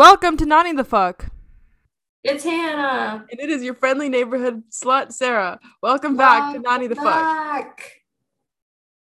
[0.00, 1.26] Welcome to Nani the Fuck.
[2.24, 3.22] It's Hannah.
[3.30, 5.60] And it is your friendly neighborhood slut, Sarah.
[5.82, 7.04] Welcome back to Nani the Fuck.
[7.04, 7.92] back.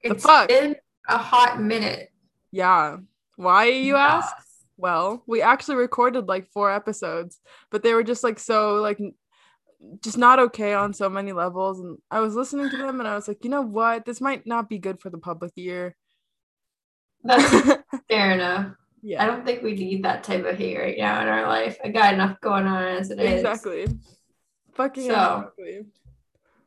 [0.03, 0.49] The It's fuck?
[0.49, 2.11] been a hot minute.
[2.51, 2.97] Yeah.
[3.37, 4.35] Why, you ask?
[4.79, 7.39] Well, we actually recorded like four episodes,
[7.71, 8.99] but they were just like so, like,
[10.03, 11.79] just not okay on so many levels.
[11.81, 14.07] And I was listening to them and I was like, you know what?
[14.07, 15.95] This might not be good for the public ear.
[17.23, 18.77] That's fair enough.
[19.19, 21.79] I don't think we need that type of hate right now in our life.
[21.85, 23.41] I got enough going on as it is.
[23.41, 23.87] Exactly.
[24.75, 25.87] Fucking So- exactly.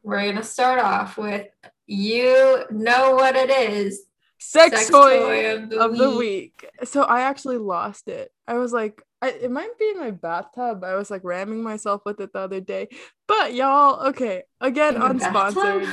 [0.04, 1.48] We're gonna start off with
[1.88, 4.04] you know what it is.
[4.38, 6.64] Sex, Sex toy, toy of the of the week.
[6.74, 6.88] week.
[6.88, 8.32] So I actually lost it.
[8.46, 10.84] I was like, I, it might be in my bathtub.
[10.84, 12.90] I was like ramming myself with it the other day.
[13.28, 15.84] But y'all, okay, again, In unsponsored.
[15.84, 15.90] bathtub?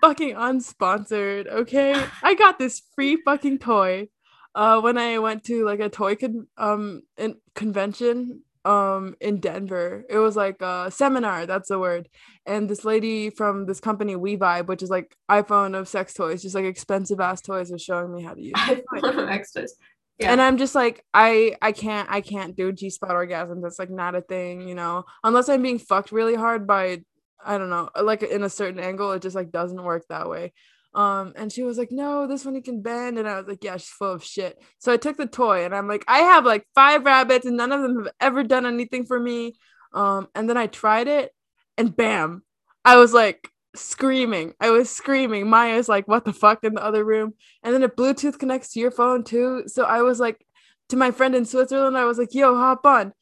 [0.00, 1.46] Fucking unsponsored.
[1.46, 4.08] Okay, I got this free fucking toy.
[4.54, 10.04] Uh, when I went to like a toy con- um in convention um in Denver,
[10.08, 11.46] it was like a seminar.
[11.46, 12.08] That's the word.
[12.46, 16.42] And this lady from this company We Vibe, which is like iPhone of sex toys,
[16.42, 18.52] just like expensive ass toys, was showing me how to use.
[18.54, 19.74] iPhone extras.
[20.18, 20.32] Yeah.
[20.32, 23.60] And I'm just like, I I can't I can't do G spot orgasm.
[23.62, 25.04] That's like not a thing, you know.
[25.24, 27.02] Unless I'm being fucked really hard by
[27.44, 30.52] I don't know, like in a certain angle, it just like doesn't work that way.
[30.94, 33.18] Um, and she was like, No, this one you can bend.
[33.18, 34.62] And I was like, Yeah, she's full of shit.
[34.78, 37.72] So I took the toy and I'm like, I have like five rabbits and none
[37.72, 39.54] of them have ever done anything for me.
[39.92, 41.32] Um, and then I tried it
[41.78, 42.42] and bam,
[42.84, 44.54] I was like screaming.
[44.60, 45.48] I was screaming.
[45.48, 47.34] Maya's like, what the fuck in the other room?
[47.62, 49.64] And then it Bluetooth connects to your phone too.
[49.66, 50.44] So I was like,
[50.90, 53.12] to my friend in Switzerland, I was like, yo, hop on.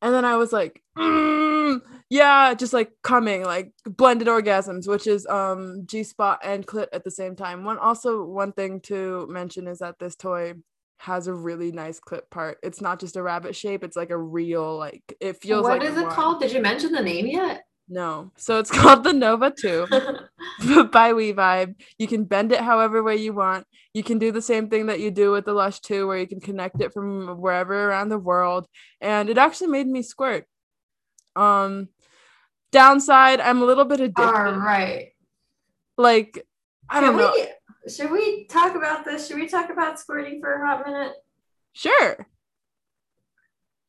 [0.00, 5.26] And then I was like, mm, yeah, just like coming, like blended orgasms, which is
[5.26, 7.64] um G spot and clit at the same time.
[7.64, 10.54] One also one thing to mention is that this toy
[10.98, 12.58] has a really nice clip part.
[12.62, 15.88] It's not just a rabbit shape, it's like a real like it feels What like
[15.88, 16.12] is it wand.
[16.14, 16.40] called?
[16.40, 17.64] Did you mention the name yet?
[17.88, 18.30] No.
[18.36, 19.86] So it's called the Nova 2
[20.92, 21.74] by We Vibe.
[21.98, 23.66] You can bend it however way you want.
[23.94, 26.26] You can do the same thing that you do with the Lush 2, where you
[26.26, 28.66] can connect it from wherever around the world.
[29.00, 30.46] And it actually made me squirt.
[31.34, 31.88] Um,
[32.72, 34.22] downside, I'm a little bit addicted.
[34.22, 35.10] All right.
[35.96, 36.46] Like,
[36.88, 37.32] I don't know.
[37.34, 39.26] we- should we talk about this?
[39.28, 41.12] Should we talk about squirting for a hot minute?
[41.72, 42.26] Sure.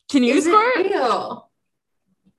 [0.09, 0.78] Can you Is squirt?
[0.78, 1.50] it real?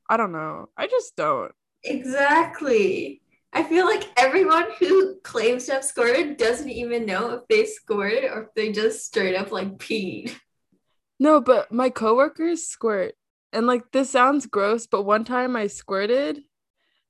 [0.08, 0.68] I don't know.
[0.76, 1.52] I just don't.
[1.84, 3.22] Exactly.
[3.52, 8.24] I feel like everyone who claims to have squirted doesn't even know if they squirted
[8.30, 10.34] or if they just straight up like peed.
[11.18, 13.14] No, but my coworkers squirt.
[13.52, 16.42] And like this sounds gross, but one time I squirted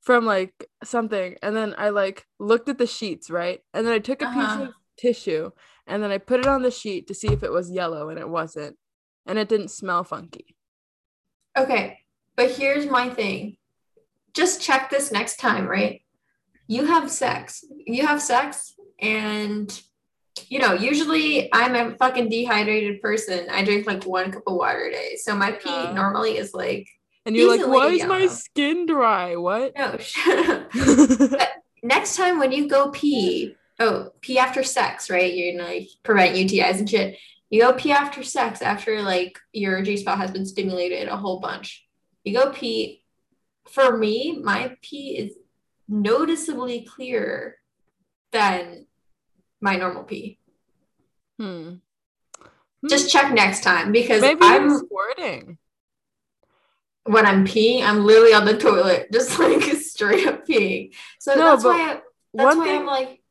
[0.00, 3.60] from like something and then I like looked at the sheets, right?
[3.74, 4.62] And then I took a piece Uh-huh.
[4.64, 5.50] of tissue
[5.86, 8.18] and then I put it on the sheet to see if it was yellow and
[8.18, 8.76] it wasn't.
[9.26, 10.56] And it didn't smell funky.
[11.56, 11.98] Okay,
[12.36, 13.56] but here's my thing.
[14.32, 16.02] Just check this next time, right?
[16.66, 17.64] You have sex.
[17.86, 19.68] You have sex, and
[20.48, 23.46] you know, usually I'm a fucking dehydrated person.
[23.50, 25.16] I drink like one cup of water a day.
[25.16, 26.88] So my pee normally is like,
[27.26, 29.36] And you're like, why is my skin dry?
[29.36, 29.72] What?
[29.76, 30.72] no, shut up.
[31.82, 35.32] next time when you go pee, oh, pee after sex, right?
[35.32, 37.18] You're gonna like prevent UTIs and shit.
[37.48, 41.40] You go pee after sex after like your G spot has been stimulated a whole
[41.40, 41.86] bunch.
[42.24, 42.98] You go pee.
[43.68, 45.34] For me, my pee is
[45.88, 47.56] noticeably clearer
[48.32, 48.86] than
[49.60, 50.38] my normal pee.
[51.38, 51.74] hmm.
[52.88, 55.58] Just check next time because maybe I'm squirting.
[57.04, 60.94] when I'm peeing, I'm literally on the toilet, just like straight up peeing.
[61.18, 62.00] So No, that's why I,
[62.32, 63.22] that's why thing I'm like,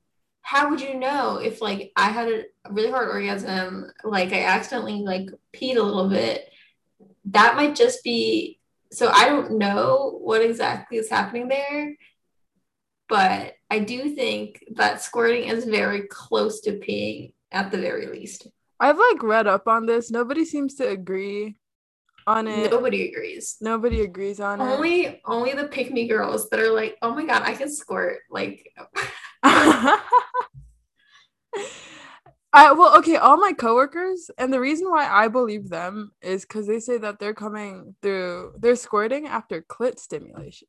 [0.41, 5.01] how would you know if like I had a really hard orgasm, like I accidentally
[5.01, 6.47] like peed a little bit?
[7.25, 8.59] That might just be
[8.91, 11.95] so I don't know what exactly is happening there,
[13.09, 18.47] but I do think that squirting is very close to peeing at the very least.
[18.79, 20.09] I've like read up on this.
[20.09, 21.57] Nobody seems to agree
[22.25, 22.71] on it.
[22.71, 23.57] Nobody agrees.
[23.59, 24.63] Nobody agrees on it.
[24.63, 28.19] Only only the pick me girls that are like, oh my god, I can squirt.
[28.29, 28.71] Like
[29.43, 29.99] I
[32.71, 36.79] well, okay, all my coworkers, and the reason why I believe them is because they
[36.79, 40.67] say that they're coming through, they're squirting after clit stimulation.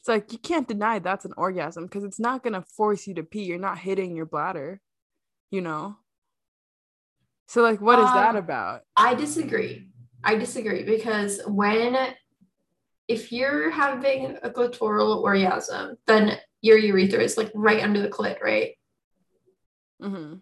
[0.00, 3.22] It's like you can't deny that's an orgasm because it's not gonna force you to
[3.22, 3.44] pee.
[3.44, 4.80] You're not hitting your bladder,
[5.50, 5.96] you know.
[7.48, 8.82] So like, what is that Um, about?
[8.96, 9.88] I disagree.
[10.24, 12.14] I disagree because when
[13.08, 18.40] if you're having a clitoral orgasm, then your urethra is like right under the clit,
[18.40, 18.78] right?
[20.00, 20.34] hmm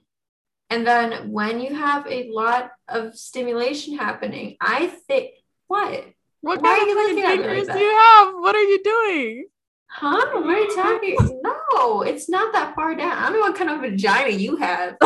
[0.70, 5.32] And then when you have a lot of stimulation happening, I think
[5.66, 6.05] What?
[6.40, 8.35] What Why kind of you fucking looking fingers like do you have?
[8.35, 9.46] What are you doing?
[9.87, 10.26] Huh?
[10.40, 11.17] What are you talking?
[11.70, 13.12] No, it's not that far down.
[13.12, 14.96] I don't know what kind of vagina you have.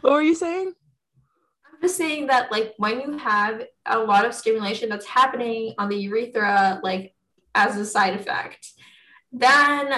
[0.00, 0.72] what were you saying?
[1.64, 5.88] I'm just saying that, like, when you have a lot of stimulation that's happening on
[5.88, 7.14] the urethra, like,
[7.54, 8.68] as a side effect,
[9.32, 9.94] then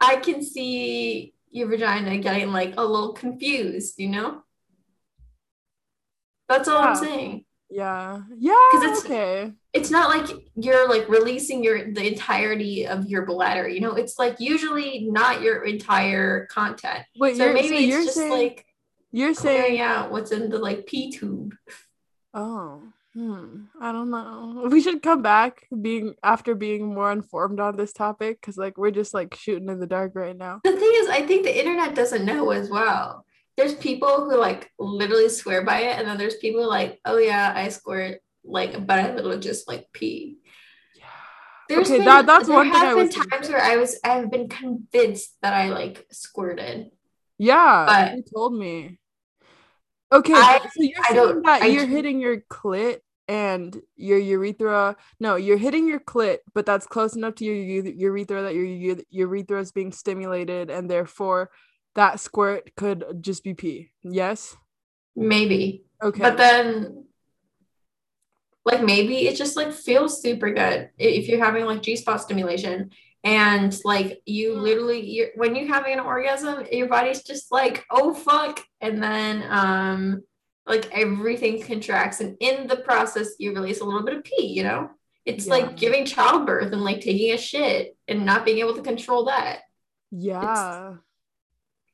[0.00, 4.42] I can see your vagina getting like a little confused, you know?
[6.50, 7.44] That's all I'm saying.
[7.70, 8.22] Yeah.
[8.36, 8.56] Yeah.
[8.72, 9.52] Because it's- okay.
[9.72, 13.94] It's not like you're like releasing your the entirety of your bladder, you know?
[13.94, 17.04] It's like usually not your entire content.
[17.16, 18.66] Wait, So you're, maybe so it's you're just saying like
[19.12, 21.54] you're saying out what's in the like P tube.
[22.34, 22.82] oh
[23.14, 24.66] hmm I don't know.
[24.70, 28.92] We should come back being after being more informed on this topic because like we're
[28.92, 30.60] just like shooting in the dark right now.
[30.64, 33.24] The thing is, I think the internet doesn't know as well.
[33.60, 37.52] There's people who like literally swear by it, and then there's people like, oh yeah,
[37.54, 40.38] I squirt like, but I literally just like pee.
[41.68, 43.76] There's Okay, been, that- that's there one thing have I been was times where I
[43.76, 46.90] was I've been convinced that I like squirted.
[47.36, 48.98] Yeah, But- you told me.
[50.10, 53.78] Okay, I- so you're I saying don't- that I you're don't- hitting your clit and
[53.94, 54.96] your urethra.
[55.20, 59.60] No, you're hitting your clit, but that's close enough to your urethra that your urethra
[59.60, 61.50] is being stimulated, and therefore
[61.94, 63.90] that squirt could just be pee.
[64.02, 64.56] Yes.
[65.16, 65.84] Maybe.
[66.02, 66.20] Okay.
[66.20, 67.04] But then
[68.64, 72.90] like maybe it just like feels super good if you're having like G-spot stimulation
[73.24, 74.62] and like you Mm.
[74.62, 79.44] literally you're when you're having an orgasm your body's just like oh fuck and then
[79.50, 80.22] um
[80.66, 84.62] like everything contracts and in the process you release a little bit of pee you
[84.62, 84.90] know
[85.26, 85.52] it's Yeah.
[85.54, 89.60] like giving childbirth and like taking a shit and not being able to control that
[90.12, 90.94] yeah.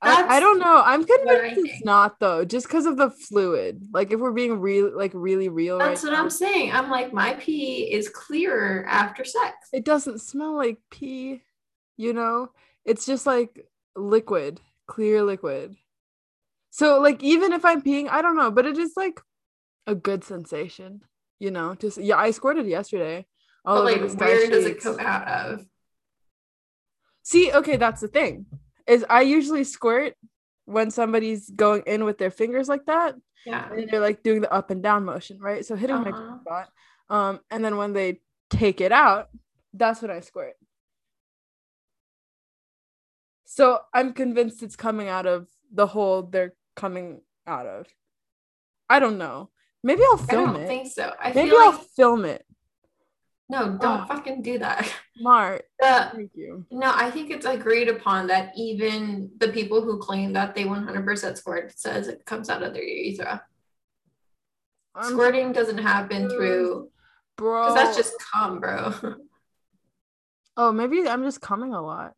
[0.02, 0.82] I, I don't know.
[0.84, 3.82] I'm convinced it's not though, just because of the fluid.
[3.92, 6.22] Like if we're being real, like really real, that's right what now.
[6.22, 6.72] i'm saying.
[6.72, 9.54] I'm like my pee is clearer after sex.
[9.72, 11.42] It doesn't smell like pee
[11.96, 12.50] you know?
[12.84, 13.66] It's just like
[13.96, 15.76] liquid clear liquid.
[16.70, 19.20] So like even if i'm peeing i don't know but it is like
[19.86, 21.02] a good sensation
[21.38, 21.74] you know?
[21.74, 23.26] Just yeah i squirted yesterday
[23.64, 25.66] all but like where does it come out of?
[27.22, 28.46] See okay that's the thing
[28.86, 30.14] is i usually squirt
[30.64, 33.14] when somebody's going in with their fingers like that.
[33.44, 33.68] Yeah.
[33.72, 35.64] And they're like doing the up and down motion right?
[35.64, 36.38] So hitting my Uh-huh.
[36.40, 36.68] spot
[37.08, 39.28] um and then when they take it out
[39.74, 40.54] that's when i squirt.
[43.44, 47.86] So i'm convinced it's coming out of the hole they're coming out of.
[48.88, 49.50] I don't know.
[49.82, 50.48] Maybe i'll film it.
[50.48, 50.66] I don't it.
[50.68, 51.12] think so.
[51.20, 52.44] I maybe i'll like film it
[53.48, 54.06] no, don't Oh.
[54.06, 54.92] fucking do that.
[55.18, 60.32] smart thank you no, I think it's agreed upon that even the people who claim
[60.34, 63.42] that they 100% squirt says it comes out of their urethra.
[64.94, 66.90] I'm- Squirting doesn't happen through
[67.36, 68.92] bro because that's just cum, bro.
[70.58, 72.14] oh maybe i'm just coming a lot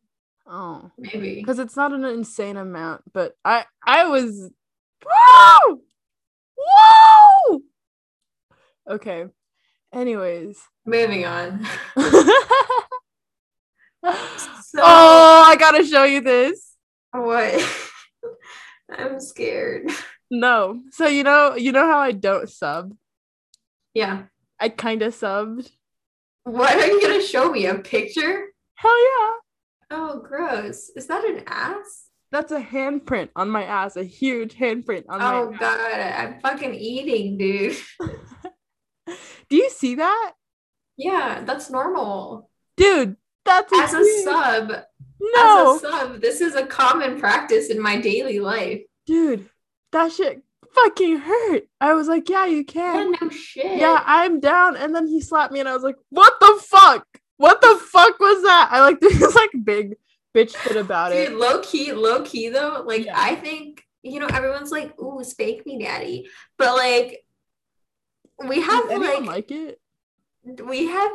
[0.47, 1.35] oh Maybe.
[1.35, 4.49] because it's not an insane amount but i i was
[5.05, 5.81] whoa
[6.55, 7.59] whoa
[8.89, 9.25] okay
[9.93, 11.65] anyways Moving on.
[14.03, 16.73] oh i gotta show you this
[17.11, 17.53] what?
[18.97, 19.89] I'm scared.
[20.31, 22.93] no so you know you know how i don't sub
[23.93, 24.23] Yeah.
[24.59, 25.69] i kind of subbed
[26.43, 27.65] What are you gonna show me?
[27.65, 28.45] A picture?
[28.75, 29.31] hell yeah
[29.91, 30.91] Oh, gross.
[30.95, 32.05] Is that an ass?
[32.31, 36.75] that's a handprint on my ass a huge handprint on my Oh god, I'm fucking
[36.75, 37.75] eating, dude.
[39.49, 40.33] do you see that
[40.97, 42.49] Yeah, that's normal.
[42.77, 43.15] dude
[43.45, 44.69] that's As a sub,
[45.19, 48.81] no as a sub, this is a common practice in my daily life.
[49.05, 49.49] dude,
[49.91, 50.41] that shit
[50.75, 51.63] fucking hurt.
[51.81, 53.11] I was like, yeah, you Yeah, can.
[53.19, 53.79] no shit.
[53.79, 54.75] Yeah, I'm down.
[54.77, 57.07] And then he slapped me, and I was like, what the fuck?
[57.37, 58.69] What the fuck was that?
[58.71, 59.95] I like this like big
[60.35, 61.35] bitch fit about Dude, it.
[61.37, 63.15] low key, low key though, like Yeah.
[63.19, 66.29] I think, you know, everyone's like, ooh, spank me, daddy.
[66.59, 67.23] But like
[68.47, 69.79] we have Does like, like it?
[70.65, 71.11] we have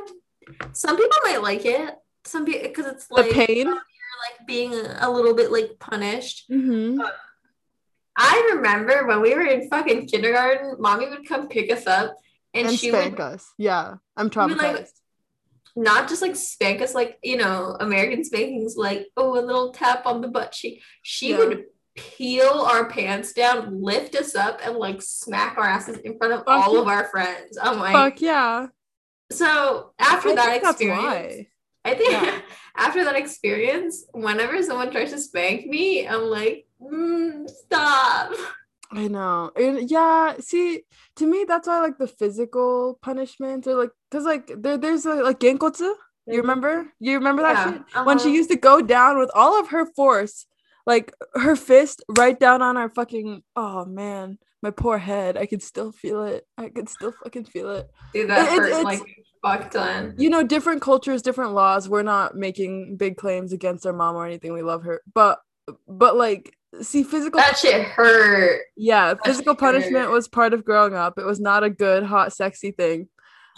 [0.73, 1.95] some people might like it.
[2.25, 3.67] Some people because it's like the pain.
[3.69, 6.45] like being a little bit like punished.
[6.51, 7.01] Mm-hmm.
[8.17, 12.15] I remember when we were in fucking kindergarten, mommy would come pick us up
[12.53, 13.53] and, And she spank would us.
[13.59, 14.91] Yeah, I'm would, like, traumatized.
[15.75, 20.07] not just like spank us like, you know, American spankings, like, oh, a little tap
[20.07, 20.81] on the butt cheek.
[21.03, 21.39] She Yeah.
[21.39, 21.65] would
[21.97, 26.41] peel our pants down, lift us up, and like smack our asses in front of
[26.41, 26.81] Fuck all yeah.
[26.81, 27.59] of our friends.
[27.61, 28.67] I'm like, Fuck yeah.
[29.31, 31.49] so after I that experience.
[31.85, 32.41] I think Yeah.
[32.77, 38.33] after that experience, whenever someone tries to spank me, I'm like, mm, stop.
[38.91, 39.51] I know.
[39.57, 40.83] And yeah, see,
[41.17, 45.15] to me, that's why like the physical punishment or like, cause like there, there's a,
[45.15, 45.93] like genkotsu.
[46.27, 46.87] You remember?
[47.01, 48.07] You remember that Yeah, shit?
[48.07, 48.35] When she uh-huh.
[48.35, 50.47] used to go down with all of her force,
[50.87, 53.43] like her fist right down on our fucking.
[53.57, 55.37] Oh man, my poor head.
[55.37, 56.47] I could still feel it.
[56.59, 57.91] I could still fucking feel it.
[58.13, 59.01] Dude, that It- hurt like
[59.43, 60.15] fuck ton.
[60.17, 61.89] You know, different cultures, different laws.
[61.89, 64.53] We're not making big claims against our mom or anything.
[64.53, 65.41] We love her, but
[65.89, 67.41] but like, see, physical.
[67.41, 68.61] That shit hurt.
[68.77, 70.11] yeah, physical punishment hurt.
[70.11, 71.19] was part of growing up.
[71.19, 73.09] It was not a good, hot, sexy thing.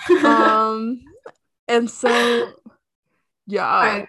[0.24, 1.00] Um,
[1.68, 2.52] and so,
[3.46, 3.66] yeah.
[3.66, 4.06] I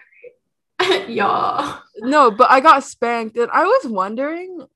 [0.80, 1.14] agree.
[1.14, 1.78] yeah.
[2.00, 4.66] No but i got spanked and i was wondering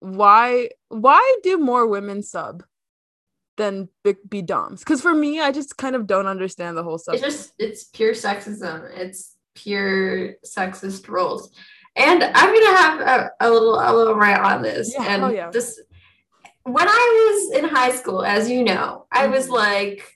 [0.00, 2.62] why why do more women sub
[3.56, 7.00] than be, be doms because for me i just kind of don't understand the whole
[7.08, 8.90] It's just it's pure sexism.
[8.96, 11.54] It's pure sexist roles.
[11.96, 14.92] And I'm gonna have a, a little a little rant on this.
[14.92, 15.50] Yeah, and yeah.
[15.50, 15.80] this
[16.64, 19.52] when I was in high school, as you know, I was Mhm.
[19.52, 20.13] like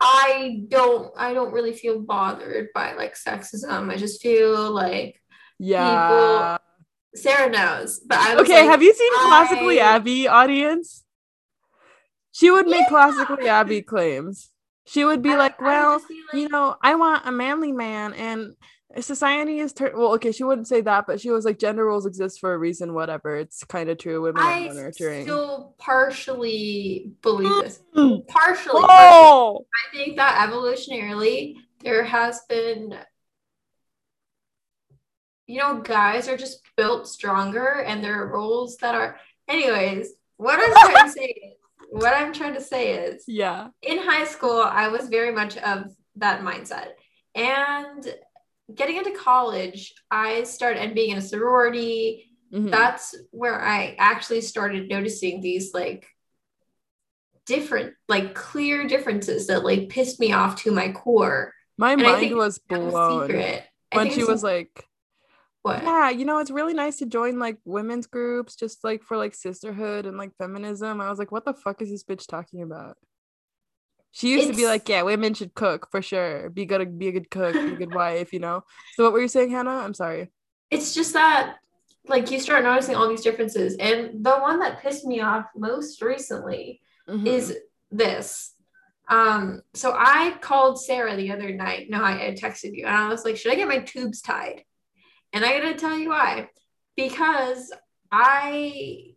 [0.00, 3.90] I don't I don't really feel bothered by like sexism.
[3.90, 5.20] I just feel like
[5.58, 6.56] yeah.
[6.56, 6.66] People...
[7.22, 11.04] Sarah knows, but I was okay like, have you seen classically I- abby audience?
[12.32, 14.50] She would make classically abby claims.
[14.86, 16.02] She would be I- like well like,
[16.32, 18.54] you know, I want a manly man and
[18.98, 22.06] society is tur- well, okay, she wouldn't say that, but she was like gender roles
[22.06, 23.36] exist for a reason, whatever.
[23.36, 24.22] It's kind of true.
[24.22, 25.22] Women are I more nurturing.
[25.22, 27.80] still partially believe this.
[27.94, 28.26] Mm.
[28.26, 28.82] Partially.
[28.82, 28.86] partially.
[28.88, 32.94] I think that evolutionarily there has been
[35.46, 39.18] you know guys are just built stronger and there are roles that are
[39.48, 41.54] anyways what I'm trying to say is
[41.90, 43.68] what I'm trying to say is yeah.
[43.82, 46.90] in high school I was very much of that mindset
[47.34, 48.14] and
[48.74, 52.70] getting into college I started and being in a sorority Mhm.
[52.70, 56.06] that's where I actually started noticing these like
[57.46, 61.52] different, like clear differences that like pissed me off to my core.
[61.78, 63.28] My And mind was blown
[63.92, 64.84] when she was like,
[65.62, 65.82] what?
[65.82, 69.34] yeah, you know, it's really nice to join like women's groups just like for like
[69.34, 71.00] sisterhood and like feminism.
[71.00, 72.96] I was like, what the fuck is this bitch talking about?
[74.12, 76.50] She used to be like, yeah, women should cook for sure.
[76.50, 78.64] Be good, be a good cook, be a good wife, you know.
[78.94, 79.70] So what were you saying, Hannah?
[79.70, 80.30] I'm sorry.
[80.70, 81.56] It's just that
[82.08, 86.02] like you start noticing all these differences, and the one that pissed me off most
[86.02, 87.26] recently Mhm.
[87.26, 87.56] is
[87.90, 88.54] this.
[89.08, 91.90] Um, so I called Sarah the other night.
[91.90, 94.64] No, I, I texted you and I was like, should I get my tubes tied?
[95.32, 96.48] And I gotta tell you why.
[96.96, 97.72] Because
[98.12, 99.09] I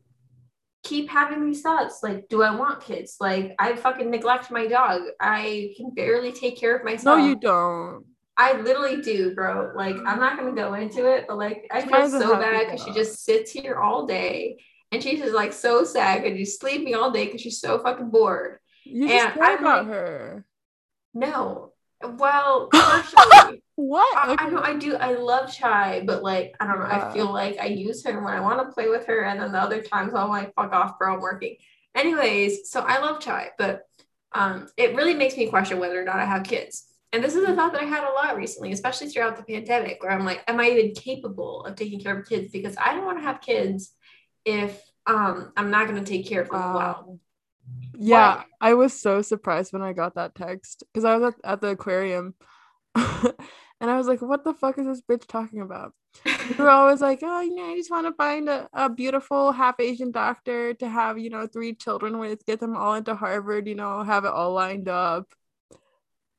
[0.83, 3.17] keep having these thoughts like, do I want kids?
[3.19, 5.01] Like, I fucking neglect my dog.
[5.19, 8.05] I can barely take care of myself no, you don't.
[8.35, 9.71] I literally do, bro.
[9.75, 12.83] Like, I'm not gonna go into it, but like, I She feel so bad because
[12.83, 14.57] she just sits here all day
[14.91, 18.09] and she's just like so sad and she's sleeping all day because she's so fucking
[18.09, 18.59] bored.
[18.83, 20.45] You just And care I'm about like- her.
[21.13, 21.72] No.
[22.03, 22.69] Well.
[23.75, 24.15] What?
[24.15, 24.53] I, I Okay.
[24.55, 24.95] know I do.
[24.97, 26.85] I love Chai, but like I don't know.
[26.87, 27.09] Yeah.
[27.09, 29.51] I feel like I use her when I want to play with her, and then
[29.51, 31.55] the other times I'm like, "Fuck off, bro, I'm working."
[31.95, 33.81] Anyways, so I love Chai, but
[34.33, 36.85] um, it really makes me question whether or not I have kids.
[37.13, 40.03] And this is a thought that I had a lot recently, especially throughout the pandemic,
[40.03, 43.05] where I'm like, "Am I even capable of taking care of kids?" Because I don't
[43.05, 43.91] want to have kids
[44.45, 47.19] if um I'm not going to take care of them well.
[47.93, 47.99] Wow.
[47.99, 48.45] Yeah, What?
[48.61, 51.69] I was so surprised when I got that text because I was at, at the
[51.69, 52.33] aquarium
[52.95, 53.35] and
[53.81, 55.93] I was like, what the fuck is this bitch talking about?
[56.57, 59.79] We're always like, oh, you know, I just want to find a, a beautiful half
[59.79, 63.75] Asian doctor to have, you know, three children with, get them all into Harvard, you
[63.75, 65.25] know, have it all lined up.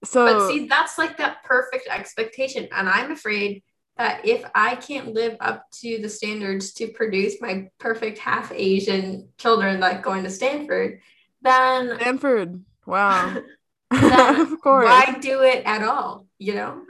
[0.05, 2.69] So, But see, that's like that perfect expectation.
[2.73, 3.63] And I'm afraid
[3.97, 9.29] that if I can't live up to the standards to produce my perfect half Asian
[9.39, 11.01] children like going to Stanford,
[11.45, 13.37] then, Stanford, wow.
[13.91, 14.87] Then of course.
[14.87, 16.27] why do it at all?
[16.39, 16.83] You know?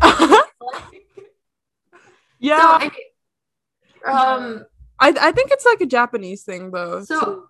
[2.38, 3.04] yeah, So, any-
[4.06, 4.64] um,
[5.00, 7.02] I, I think it's like a Japanese thing though.
[7.04, 7.47] so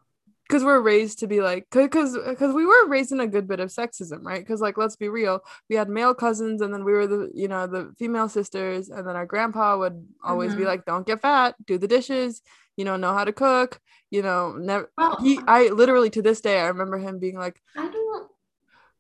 [0.47, 3.59] because we're raised to be like because because we were raised in a good bit
[3.59, 5.39] of sexism right because like let's be real
[5.69, 9.07] we had male cousins and then we were the you know the female sisters and
[9.07, 10.67] then our grandpa would always be Mhm.
[10.67, 12.41] like don't get fat do the dishes
[12.77, 13.79] you know know how to cook
[14.11, 17.59] you know never well, he i literally to this day i remember him being like
[17.75, 18.27] I don't.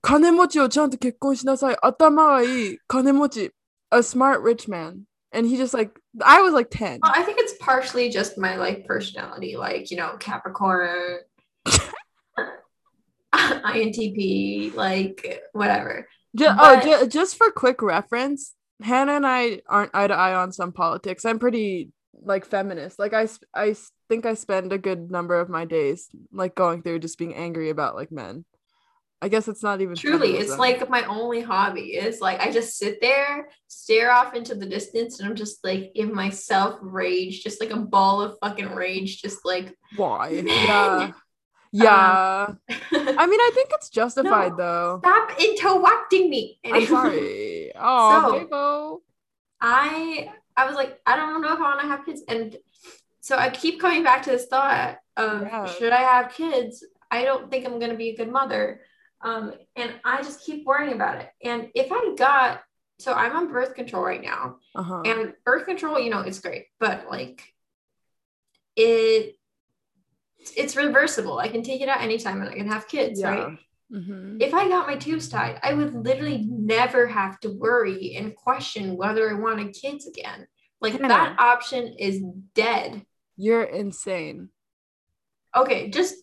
[0.01, 3.51] 金持ちをちゃんと結婚しなさい頭がいい金持ち
[3.91, 5.91] a smart rich man and he just like
[6.25, 9.97] i was like 10 Well, I think it's partially just my like personality, like you
[9.97, 11.19] know, Capricorn,
[13.34, 16.08] INTP, like whatever.
[16.36, 20.34] Ju- oh, But- ju- just for quick reference, Hannah and I aren't eye to eye
[20.34, 21.24] on some politics.
[21.24, 22.98] I'm pretty like feminist.
[22.98, 23.74] Like I, I
[24.08, 27.70] think I spend a good number of my days like going through just being angry
[27.70, 28.44] about like men.
[29.20, 31.96] I guess it's not even Truly, it's like my only hobby.
[31.96, 35.90] Is like I just sit there, stare off into the distance, and I'm just like
[35.96, 40.30] in myself rage, just like a ball of fucking rage, just like why?
[40.30, 40.46] Men.
[40.48, 41.12] Yeah.
[41.72, 42.44] Yeah.
[42.46, 45.00] stop I mean, I think it's justified though.
[45.04, 46.58] Stop interrupting me.
[46.64, 47.72] I'm sorry.
[47.80, 49.02] Oh, So-.
[49.60, 52.56] I I was like, I don't know if I want to have kids, and
[53.20, 55.64] so I keep coming back to this thought of Yeah.
[55.66, 56.84] should I have kids?
[57.10, 58.82] I don't think I'm gonna be a good mother,
[59.20, 61.30] um, and I just keep worrying about it.
[61.42, 62.62] And if I got
[62.98, 65.02] so I'm on birth control right now, Uh-huh.
[65.04, 67.42] and birth control, you know, it's great, but like
[68.76, 69.37] it
[70.56, 71.38] it's reversible.
[71.38, 73.58] I can take it out anytime and I can have kids, right?
[73.90, 74.42] Mhm.
[74.42, 78.98] if I got my tubes tied, I would literally never have to worry and question
[78.98, 80.46] whether I wanted kids again.
[80.82, 81.08] Like Hannah.
[81.08, 82.22] that option is
[82.54, 83.06] dead.
[83.36, 84.50] You're insane.
[85.56, 86.16] Okay, just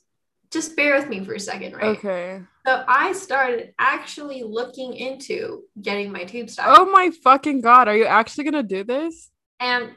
[0.52, 1.98] just bear with me for a second, right?
[1.98, 2.42] Okay.
[2.66, 6.76] So I started actually looking into getting my tubes tied.
[6.78, 9.32] Oh my fucking god, are you actually gonna do this?
[9.60, 9.92] And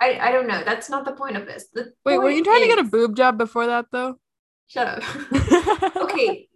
[0.00, 0.62] I, I don't know.
[0.64, 1.66] That's not the point of this.
[1.72, 4.18] The Wait, were you trying to get a boob job before that though?
[4.66, 5.96] Shut up.
[5.96, 6.48] okay.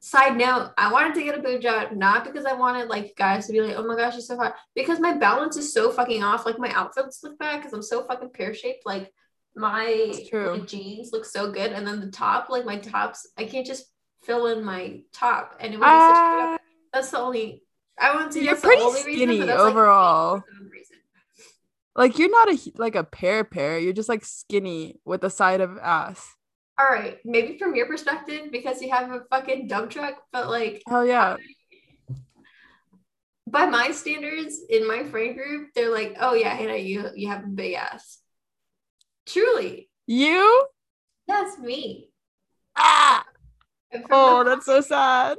[0.00, 3.46] Side note, I wanted to get a boob job not because I wanted like guys
[3.46, 4.54] to be like, oh my gosh, you're so hot.
[4.74, 6.46] Because my balance is so fucking off.
[6.46, 8.86] Like my outfits look bad because I'm so fucking pear shaped.
[8.86, 9.12] Like
[9.56, 13.66] my like, jeans look so good, and then the top, like my tops, I can't
[13.66, 13.86] just
[14.22, 15.92] fill in my top, and it would be such.
[15.92, 16.58] Ah,
[16.92, 17.62] That's the only.
[17.98, 18.42] I want to.
[18.42, 19.46] You're pretty skinny overall.
[19.46, 20.42] like, the overall.
[20.60, 20.96] main reason.
[21.96, 23.78] Like you're not a like a pear pear.
[23.78, 26.34] You're just like skinny with a side of ass.
[26.78, 30.82] All right, maybe from your perspective because you have a fucking dump truck, but like
[30.88, 31.36] Hell yeah.
[33.48, 37.44] by my standards in my friend group, they're like, "Oh yeah, Hannah, you you have
[37.44, 38.18] a big ass."
[39.26, 40.66] Truly, You?
[41.28, 42.10] that's me.
[42.76, 43.24] Ah.
[44.10, 45.38] Oh, that's so sad.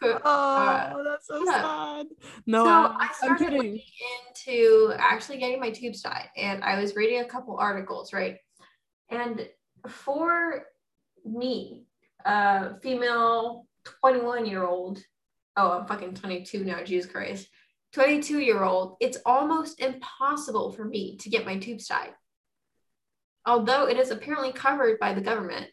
[0.00, 1.62] Co- uh, Oh, that's so yeah.
[1.62, 2.06] sad.
[2.46, 3.80] No, so I'm, I started looking
[4.46, 8.36] into actually getting my tubes tied, and I was reading a couple articles, right?
[9.10, 9.48] And
[9.88, 10.66] for
[11.24, 11.84] me,
[12.24, 13.66] a female
[14.00, 15.02] 21 year old,
[15.56, 17.48] oh, I'm fucking 22 now, Jesus Christ.
[17.92, 22.12] 22 year old, it's almost impossible for me to get my tubes tied.
[23.46, 25.66] Although it is apparently covered by the government.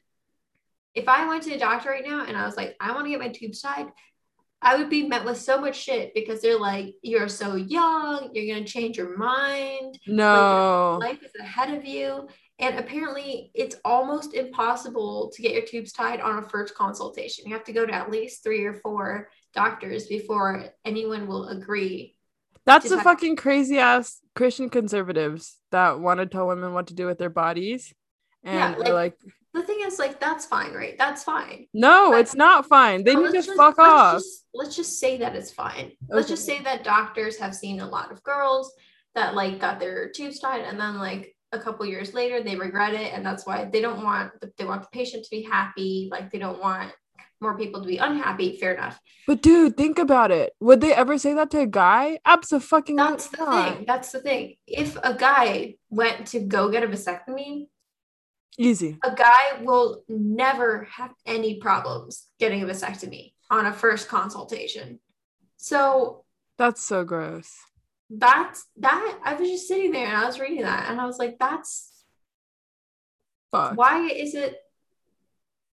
[0.98, 3.12] If I went to the doctor right now and I was like, I want to
[3.12, 3.86] get my tubes tied,
[4.64, 8.56] I would be met with so much shit because they're like, you're so young, you're
[8.56, 10.98] gonna change your mind, No.
[11.00, 12.28] life is ahead of you.
[12.58, 17.46] And apparently, it's almost impossible to get your tubes tied on a first consultation.
[17.46, 22.16] You have to go to at least three or four doctors before anyone will agree.
[22.66, 27.06] That's the fucking crazy ass Christian conservatives that want to tell women what to do
[27.06, 27.94] with their bodies.
[28.48, 29.16] And Yeah, they're like,
[29.54, 30.96] The thing is, like, that's fine, right?
[30.98, 31.68] That's fine.
[31.74, 33.04] no, But- it's not fine.
[33.04, 34.14] They need to just- fuck let's off.
[34.18, 35.92] Just, let's just say that it's fine.
[36.10, 38.72] Let's just say that doctors have seen a lot of girls
[39.16, 42.94] that like got their tubes tied, and then like a couple years later they regret
[42.94, 46.08] it, and that's why they don't want they want the patient to be happy.
[46.12, 46.92] Like they don't want
[47.42, 48.58] more people to be unhappy.
[48.58, 49.00] Fair enough.
[49.26, 50.54] But dude, think about it.
[50.60, 52.20] Would they ever say that to a guy?
[52.26, 53.76] Absolutely That's the not.
[53.76, 53.86] thing.
[53.88, 54.56] That's the thing.
[54.68, 57.68] If a guy went to go get a vasectomy,
[58.58, 58.98] Easy.
[59.04, 65.00] a guy will never have any problems getting a vasectomy on a first consultation.
[65.58, 66.24] So
[66.58, 67.56] That's so gross.
[68.10, 71.18] that's that I was just sitting there and I was reading that and I was
[71.20, 71.92] like, that's
[73.52, 73.78] Fuck.
[73.78, 74.58] why is it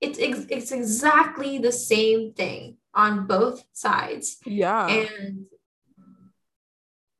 [0.00, 4.37] it's ex- it's exactly the same thing on both sides.
[4.46, 4.87] Yeah.
[4.87, 5.46] And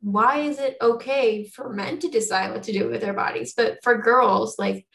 [0.01, 3.55] why is it okay for men to decide what to do with their bodies?
[3.57, 4.87] But for girls, like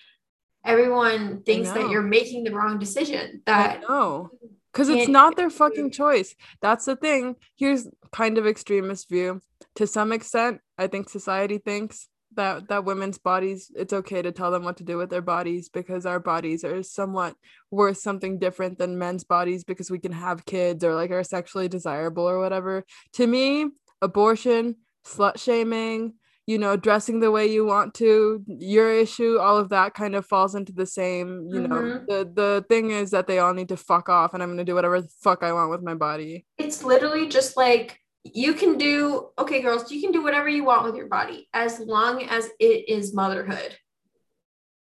[0.64, 3.42] everyone thinks that you're making the wrong decision.
[3.46, 4.30] That no
[4.72, 6.36] Because it's can't their fucking choice.
[6.62, 7.36] That's the thing.
[7.56, 9.42] Here's kind of extremist view.
[9.76, 14.52] To some extent, I think society thinks that that women's bodies, it's okay to tell
[14.52, 17.36] them what to do with their bodies because our bodies are somewhat
[17.72, 21.68] worth something different than men's bodies because we can have kids or like are sexually
[21.68, 22.86] desirable or whatever.
[23.14, 23.68] To me,
[24.02, 26.14] abortion, slut shaming,
[26.46, 30.26] you know, dressing the way you want to, your issue, all of that kind of
[30.26, 31.76] falls into the same, you know.
[31.82, 32.06] Mhm.
[32.08, 34.76] The the thing is that they all need to fuck off and I'm gonna do
[34.76, 36.46] whatever the fuck I want with my body.
[36.58, 40.84] it's literally just like you can do okay girls you can do whatever you want
[40.86, 43.76] with your body as long as it is motherhood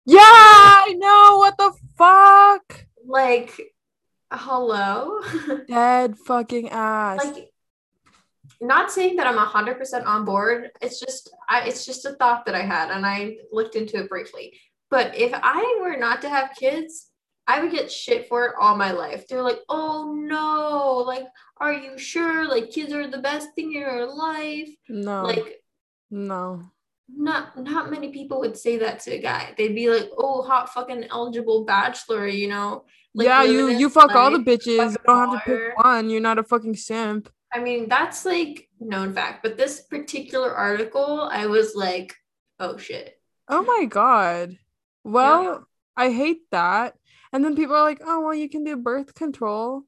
[0.05, 1.38] Yeah, I know.
[1.38, 2.87] What the fuck?
[3.07, 3.51] like
[4.33, 5.20] hello
[5.68, 7.25] Dead fucking ass.
[7.25, 7.51] like
[8.62, 10.70] not saying that I'm hundred percent on board.
[10.81, 14.09] It's just I it's just a thought that I had and I looked into it
[14.09, 14.59] briefly.
[14.90, 17.09] But if I were not to have kids,
[17.46, 19.27] I would get shit for it all my life.
[19.27, 21.27] They're like, oh no, like,
[21.59, 22.48] are you sure?
[22.48, 24.70] Like kids are the best thing in your life.
[24.88, 25.25] No.
[25.25, 25.61] Like
[26.11, 26.70] no.
[27.09, 29.55] not not many people would say that to a guy.
[29.59, 32.85] They'd be like, "Oh, hot fucking eligible bachelor," you know.
[33.14, 34.92] Like, yeah, you you fuck all the bitches.
[34.92, 36.11] You don't have to pick one.
[36.11, 37.29] You're not a fucking simp.
[37.54, 39.42] I mean, that's like known fact.
[39.42, 42.14] But this particular article, I was like,
[42.58, 44.58] "Oh shit." Oh my god.
[45.04, 46.94] Well, I hate that.
[47.32, 49.82] And then people are like, "Oh, well, you can do birth control."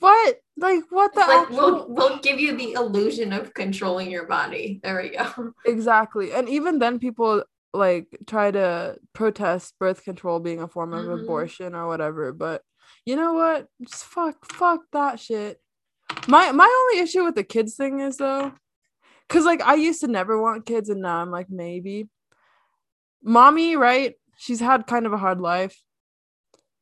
[0.00, 0.36] What?
[0.56, 4.26] Like what the It's like actual- we'll we'll give you the illusion of controlling your
[4.26, 4.80] body.
[4.82, 5.52] There we go.
[5.66, 6.32] Exactly.
[6.32, 11.22] And even then people like try to protest birth control being a form of Mhm.
[11.22, 12.62] abortion or whatever, but
[13.04, 13.68] you know what?
[13.82, 15.60] Just fuck fuck that shit.
[16.26, 18.52] My my only issue with the kids thing is though
[19.28, 22.08] cuz like I used to never want kids and now I'm like maybe.
[23.22, 24.14] Mommy, right?
[24.36, 25.82] She's had kind of a hard life.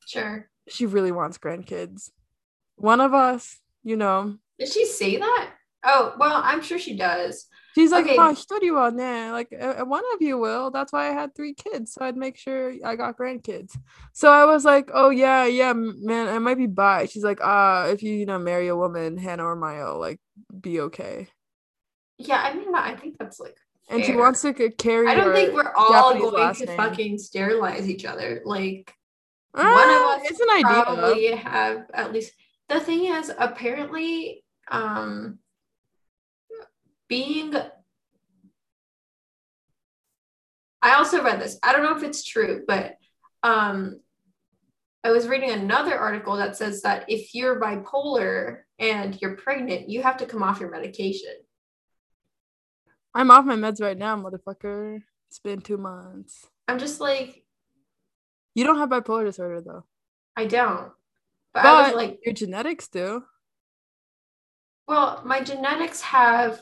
[0.06, 0.48] Sure.
[0.68, 2.10] She really wants grandkids.
[2.76, 4.36] One of us, you know.
[4.58, 5.50] Did she say that?
[5.82, 7.46] Oh, well, I'm sure she does.
[7.76, 8.16] She's like, Okay.
[8.18, 9.32] "Oh, on there.
[9.32, 10.70] Like, uh, one of you will.
[10.70, 13.76] That's why I had three kids, so I'd make sure I got grandkids."
[14.14, 17.88] So I was like, "Oh yeah, yeah, man, I might be bi." She's like, "Uh,
[17.92, 20.18] if you you know marry a woman, Hannah or Mayo, like,
[20.58, 21.28] be okay."
[22.16, 23.58] Yeah, I mean, I think that's like.
[23.90, 25.06] And she wants to carry.
[25.08, 26.76] I don't think we're all Japanese going to name.
[26.78, 28.40] fucking sterilize each other.
[28.46, 28.90] Like,
[29.54, 30.82] Ah, one of us it's an idea.
[30.82, 32.32] probably have at least.
[32.70, 35.40] The thing is, apparently, um,
[37.08, 37.54] being.
[40.82, 41.58] I also read this.
[41.62, 42.96] I don't know if it's true, but
[43.42, 44.00] um,
[45.02, 50.02] I was reading another article that says that if you're bipolar and you're pregnant, you
[50.02, 51.32] have to come off your medication.
[53.14, 55.00] I'm off my meds right now, motherfucker.
[55.28, 56.46] It's been two months.
[56.68, 57.44] I'm just like,
[58.54, 59.84] You don't have bipolar disorder though,
[60.36, 60.92] I don't.
[61.54, 63.24] But, I was but like, your genetics do.
[64.86, 66.60] Well, my genetics have,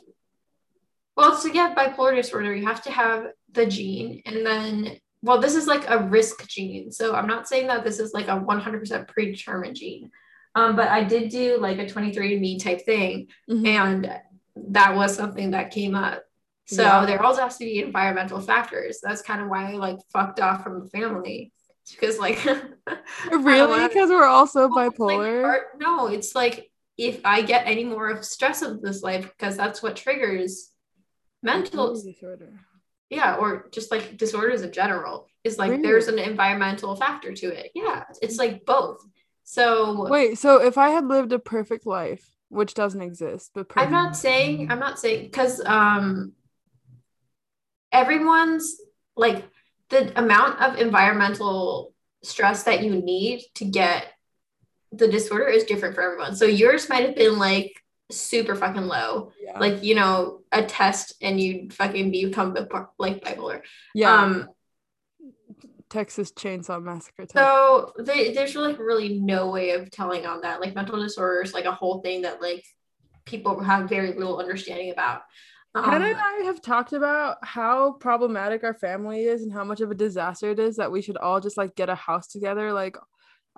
[1.16, 4.22] well, to get bipolar disorder, you have to have the gene.
[4.26, 6.90] And then, well, this is like a risk gene.
[6.92, 10.10] So I'm not saying that this is like a 100% predetermined gene.
[10.56, 13.28] Um, but I did do like a 23andMe type thing.
[13.50, 13.66] Mhm.
[13.66, 14.20] And
[14.56, 16.22] that was something that came up.
[16.66, 17.06] So Yeah.
[17.06, 19.00] there also has to be environmental factors.
[19.02, 21.52] That's kind of why I like fucked off from the family.
[21.90, 22.38] Because like
[23.30, 23.88] Really?
[23.88, 25.44] Because we're also well, it's like, bipolar.
[25.44, 29.56] or- no, it's like if I get any more of stress of this life, because
[29.56, 30.70] that's what triggers
[31.44, 32.52] mental, disorder.
[33.10, 35.82] yeah, or just like disorders in general, is like Really?
[35.82, 37.70] there's an environmental factor to it.
[37.74, 38.98] Yeah, it's like both.
[39.44, 43.86] So Wait, so if I had lived a perfect life, which doesn't exist, but perfect,
[43.86, 46.32] I'm not saying, I'm not saying, because um,
[47.92, 48.76] everyone's
[49.16, 49.44] like
[49.90, 54.06] the amount of environmental stress that you need to get
[54.92, 56.34] the disorder is different for everyone.
[56.36, 57.72] So yours might have been like
[58.10, 62.56] super fucking low, yeah, like you know, a test and you fucking become
[62.98, 63.62] like bipolar.
[63.94, 64.48] yeah, Um,
[65.90, 67.26] Texas Chainsaw Massacre.
[67.26, 67.36] Type.
[67.36, 70.60] so they, there's like really no way of telling on that.
[70.60, 72.64] Like mental disorders, like a whole thing that like
[73.24, 75.22] people have very little understanding about.
[75.74, 79.80] Um, Hannah and I have talked about how problematic our family is and how much
[79.80, 82.72] of a disaster it is that we should all just like get a house together,
[82.72, 82.96] like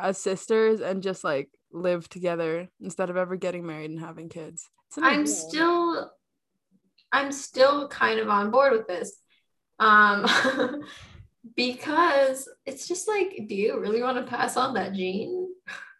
[0.00, 4.68] as sisters, and just like live together instead of ever getting married and having kids.
[4.96, 5.26] I'm idea.
[5.26, 6.10] still
[7.12, 9.16] I'm still kind of on board with this.
[9.78, 10.26] Um
[11.56, 15.48] because it's just like, do you really want to pass on that gene?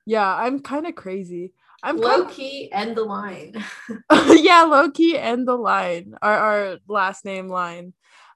[0.07, 1.53] yeah, I'm kind of crazy.
[1.83, 3.63] I'm Low kind key and the line.
[4.29, 7.93] yeah, low key and the line, our our last name line.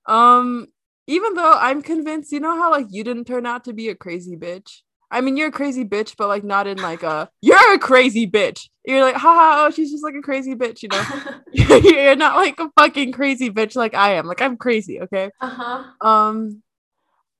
[0.07, 0.69] Um,
[1.07, 3.95] even though I'm convinced, you know how like you didn't turn out to be a
[3.95, 4.83] crazy bitch.
[5.11, 8.27] I mean, you're a crazy bitch, but like not in like a you're a crazy
[8.27, 8.69] bitch.
[8.85, 11.05] You're like, haha, oh, she's just like a crazy bitch, you know.
[11.53, 14.27] you're not like a fucking crazy bitch like I am.
[14.27, 15.31] Like I'm crazy, okay?
[15.41, 15.85] uh-huh.
[16.07, 16.63] Um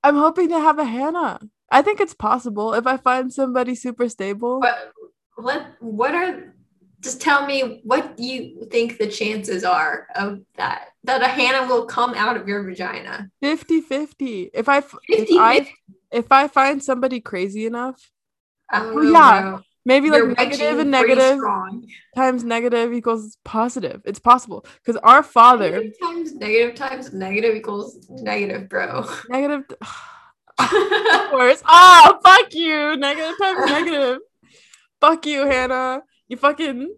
[0.03, 1.41] I'm hoping to have a Hannah.
[1.71, 4.61] I think it's possible if I find somebody super stable.
[4.61, 4.93] But
[5.37, 6.55] what what are
[7.01, 11.87] just tell me what you think the chances are of that that a Hannah will
[11.87, 13.31] come out of your vagina.
[13.43, 14.51] 50-50.
[14.53, 15.73] If I f- 50, if I
[16.13, 18.11] if I find somebody crazy enough,
[18.73, 19.59] Oh, yeah.
[19.85, 21.89] maybe Your like negative and negative strong.
[22.15, 24.03] times negative equals positive.
[24.05, 29.07] It's possible because our father Negative times negative times negative equals negative, bro.
[29.29, 29.65] negative.
[30.59, 31.63] Of course.
[31.67, 32.95] Oh, fuck you.
[32.97, 34.19] Negative times negative.
[35.01, 36.03] Fuck you, Hannah.
[36.29, 36.95] You fucking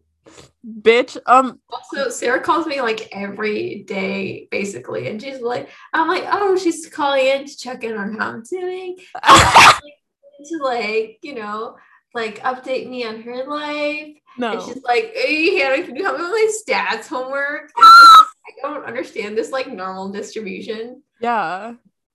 [0.66, 1.16] bitch.
[1.26, 6.56] Um, Also, Sarah calls me like every day, basically, and she's like, I'm like, oh,
[6.56, 11.76] she's calling in to check in on how I'm doing, to like, you know,
[12.14, 14.16] like update me on her life.
[14.38, 14.52] no.
[14.52, 17.70] And she's like, hey, Hannah, can you help me with my stats homework?
[17.78, 18.28] I
[18.62, 21.02] don't understand this like normal distribution.
[21.20, 21.74] Yeah.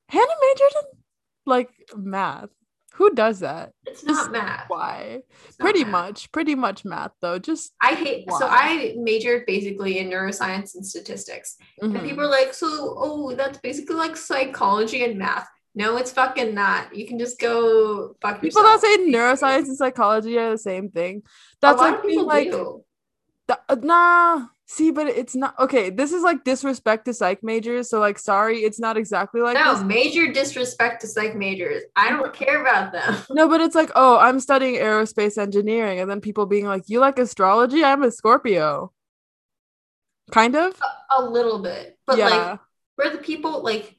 [0.10, 1.00] Hannah majored in
[1.46, 2.50] like math.
[2.98, 3.74] Who does that?
[3.86, 4.66] It's Just not math.
[4.70, 5.20] Why?
[5.60, 5.92] Not Pretty math.
[5.92, 6.32] much.
[6.32, 7.38] Pretty much math though.
[7.38, 11.58] Just I hate so I majored basically in neuroscience and statistics.
[11.80, 12.04] And mhm.
[12.04, 15.48] people are like, so oh, that's basically like psychology and math.
[15.76, 16.96] No, it's fucking not.
[16.96, 18.82] You can just go fuck people that yourself.
[18.82, 21.22] say neuroscience and psychology are the same thing.
[21.62, 24.48] That's like being people like th- uh, nah.
[24.70, 25.90] See, but it's not okay.
[25.90, 27.90] This is like disrespect to psych majors.
[27.90, 29.84] So like, sorry, it's not exactly like No, this.
[29.84, 31.84] major disrespect to psych majors.
[31.96, 33.16] I don't care about them.
[33.30, 37.00] No, but it's like, oh, I'm studying aerospace engineering, and then people being like, you
[37.00, 37.82] like astrology?
[37.82, 38.92] I'm a Scorpio.
[40.32, 40.76] Kind of.
[41.18, 41.98] A little bit.
[42.06, 42.28] But yeah.
[42.28, 42.60] like
[42.98, 43.96] for the people like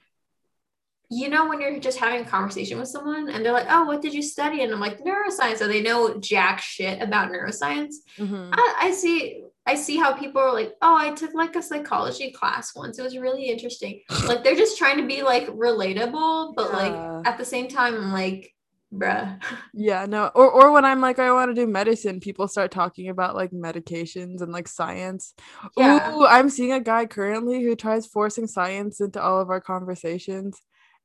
[1.10, 4.02] you know when you're just having a conversation with someone and they're like, "Oh, what
[4.02, 7.94] did you study?" and I'm like, "Neuroscience." So they know jack shit about neuroscience.
[8.18, 8.50] Mhm.
[8.52, 9.44] I, I see.
[9.68, 12.98] I see how people are like, "Oh, I took like a psychology class once.
[12.98, 16.76] It was really interesting." like they're just trying to be like relatable, but Yeah.
[16.80, 18.54] like at the same time, I'm like,
[18.92, 19.38] "Bruh."
[19.74, 20.30] Yeah, no.
[20.34, 23.50] Or or when I'm like I want to do medicine, people start talking about like
[23.50, 25.34] medications and like science.
[25.76, 26.14] Yeah.
[26.14, 30.58] Ooh, I'm seeing a guy currently who tries forcing science into all of our conversations.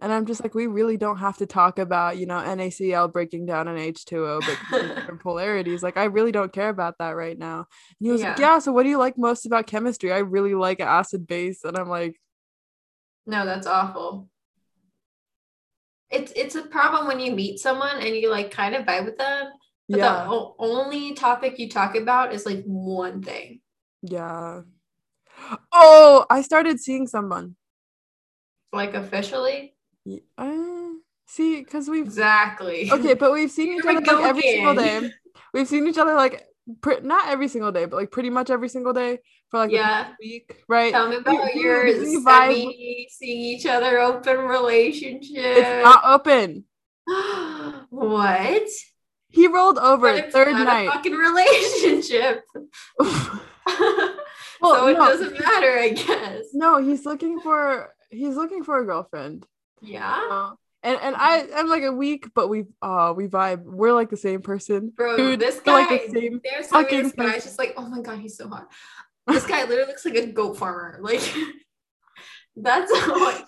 [0.03, 3.47] And I'm just like, we really don't have to talk about, you know, NaCl breaking
[3.47, 4.59] down an H2O, but
[5.21, 5.81] polarities.
[5.83, 7.59] Like, I really don't care about that right now.
[7.59, 7.65] And
[8.01, 8.39] he was like, Yeah.
[8.39, 10.11] Yeah, so what do you like most about chemistry?
[10.13, 11.63] I really like acid base.
[11.63, 12.17] And I'm like,
[13.25, 14.29] No, that's awful.
[16.09, 19.17] It's it's a problem when you meet someone and you like kind of vibe with
[19.17, 19.47] them,
[19.91, 23.61] but the yeah, o- only topic you talk about is like one thing.
[24.01, 24.61] yeah.
[25.71, 27.55] Oh, I started seeing someone.
[28.73, 29.72] Like officially.
[30.05, 30.93] Y- Uh,
[31.27, 32.91] see, because we've Exactly.
[32.91, 35.11] okay, but we've seen each other like every single day.
[35.53, 36.43] We've seen each other like
[36.81, 40.03] pre- not every single day, but like pretty much every single day for like Yeah.
[40.05, 40.91] past week, right?
[40.91, 45.31] Tell me about we- your we semi seeing each other open relationship.
[45.57, 46.65] It's not open.
[47.89, 48.67] what?
[49.29, 50.87] He rolled over if third night.
[50.87, 52.43] A fucking relationship.
[54.61, 55.07] Well, so it no.
[55.07, 56.45] doesn't matter, I guess.
[56.53, 59.45] no, he's looking for he's looking for a girlfriend.
[59.83, 60.27] Yeah.
[60.31, 63.63] Uh, and and I I'm like a week, but we uh we vibe.
[63.63, 64.91] We're like the same person.
[64.95, 67.41] Bro, Dude, this guy, like the same there's something fucking this person.
[67.41, 68.67] just like, oh my god, he's so hot.
[69.27, 70.97] This guy literally looks like a goat farmer.
[71.01, 71.21] Like
[72.55, 73.45] that's what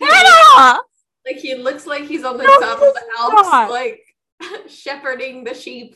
[1.26, 1.38] like.
[1.38, 3.70] He looks like he's on the No, top of the Alps, not.
[3.72, 4.00] like
[4.68, 5.96] shepherding the sheep.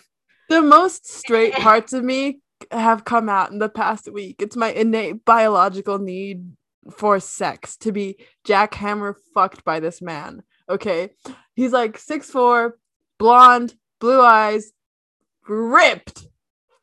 [0.49, 2.39] The most straight parts of me
[2.71, 4.37] have come out in the past week.
[4.41, 6.51] It's my innate biological need
[6.89, 10.43] for sex to be jackhammer fucked by this man.
[10.69, 11.09] Okay.
[11.55, 12.77] He's like six four,
[13.17, 14.71] blonde, blue eyes,
[15.47, 16.27] ripped,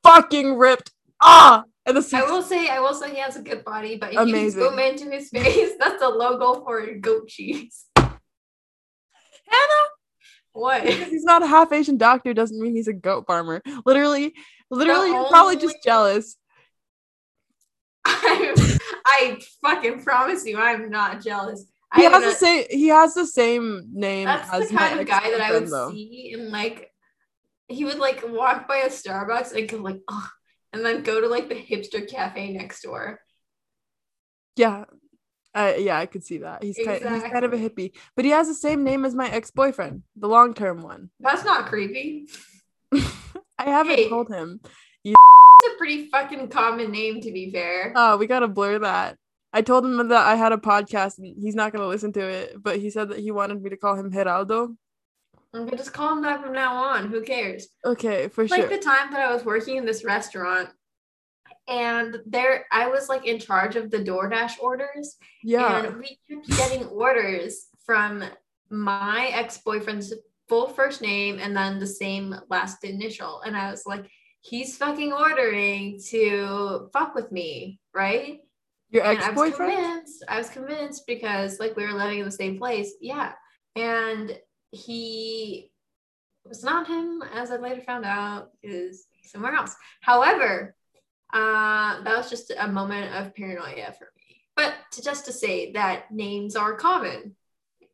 [0.02, 0.92] fucking ripped.
[1.20, 4.12] Ah, and the I will say, I will say he has a good body, but
[4.12, 4.60] if Amazing.
[4.60, 7.84] you zoom into his face, that's the logo for goat cheese.
[9.48, 9.86] Hannah,
[10.52, 10.82] What?
[10.82, 13.62] because he's not a half Asian doctor doesn't mean he's a goat farmer.
[13.84, 14.34] Literally,
[14.70, 16.36] literally, you're probably just jealous.
[18.08, 21.66] I, I fucking promise you, I'm not jealous.
[21.94, 22.64] He I'm has the same.
[22.70, 25.68] He has the same name That's as the my kind of guy that I would
[25.70, 25.90] though.
[25.90, 26.90] see in like
[27.68, 30.28] he would like walk by a Starbucks and go like oh
[30.72, 33.20] and then go to like the hipster cafe next door.
[34.56, 34.84] Yeah.
[35.54, 36.62] Uh, yeah, I could see that.
[36.62, 39.30] He's kind, he's kind of a hippie, but he has the same name as my
[39.30, 41.08] ex-boyfriend, the long-term one.
[41.18, 42.26] That's not creepy.
[42.92, 44.08] I haven't Hey.
[44.10, 44.60] told him.
[45.62, 47.92] It's a pretty fucking common name to be fair.
[47.96, 49.16] Oh, we gotta blur that.
[49.52, 52.62] I told him that I had a podcast, and he's not gonna listen to it.
[52.62, 54.76] But he said that he wanted me to call him Geraldo.
[55.54, 57.06] I'm gonna just call him that from now on.
[57.10, 57.68] Who cares?
[57.84, 58.66] Okay, for It's sure.
[58.66, 60.68] like the time that I was working in this restaurant
[61.68, 65.16] and there I was like in charge of the DoorDash orders.
[65.42, 68.22] yeah, And we kept getting orders from
[68.68, 70.12] my ex-boyfriend's
[70.48, 73.40] full first name and then the same last initial.
[73.40, 74.08] And I was like,
[74.48, 78.40] he's fucking ordering to fuck with me, right?
[78.90, 79.72] your And I was ex-boyfriend.
[79.74, 80.24] convinced.
[80.28, 82.92] I was convinced because like we were living in the same place.
[83.00, 83.32] Yeah.
[83.74, 84.38] And
[84.70, 85.72] he
[86.44, 89.74] was not him, as I later found out, is somewhere else.
[90.00, 90.76] However,
[91.34, 94.42] uh, that was just a moment of paranoia for me.
[94.54, 97.34] But to, just to say that names are common.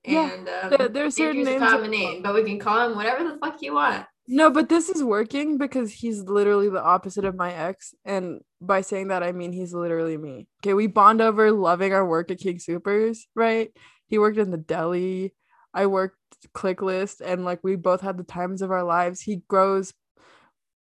[0.05, 1.73] Yeah, And um, There, there are certain Andrew's a names.
[1.73, 4.05] common name, but we can call him whatever the fuck you want.
[4.29, 7.95] No, but this is working because he's literally the opposite of my ex.
[8.05, 10.47] And by saying that, I mean he's literally me.
[10.63, 13.71] Okay, we bond over loving our work at King Soopers, right?
[14.07, 15.35] He worked in the deli.
[15.75, 16.19] I worked
[16.55, 19.21] ClickList, and like we both had the times of our lives.
[19.21, 19.93] He grows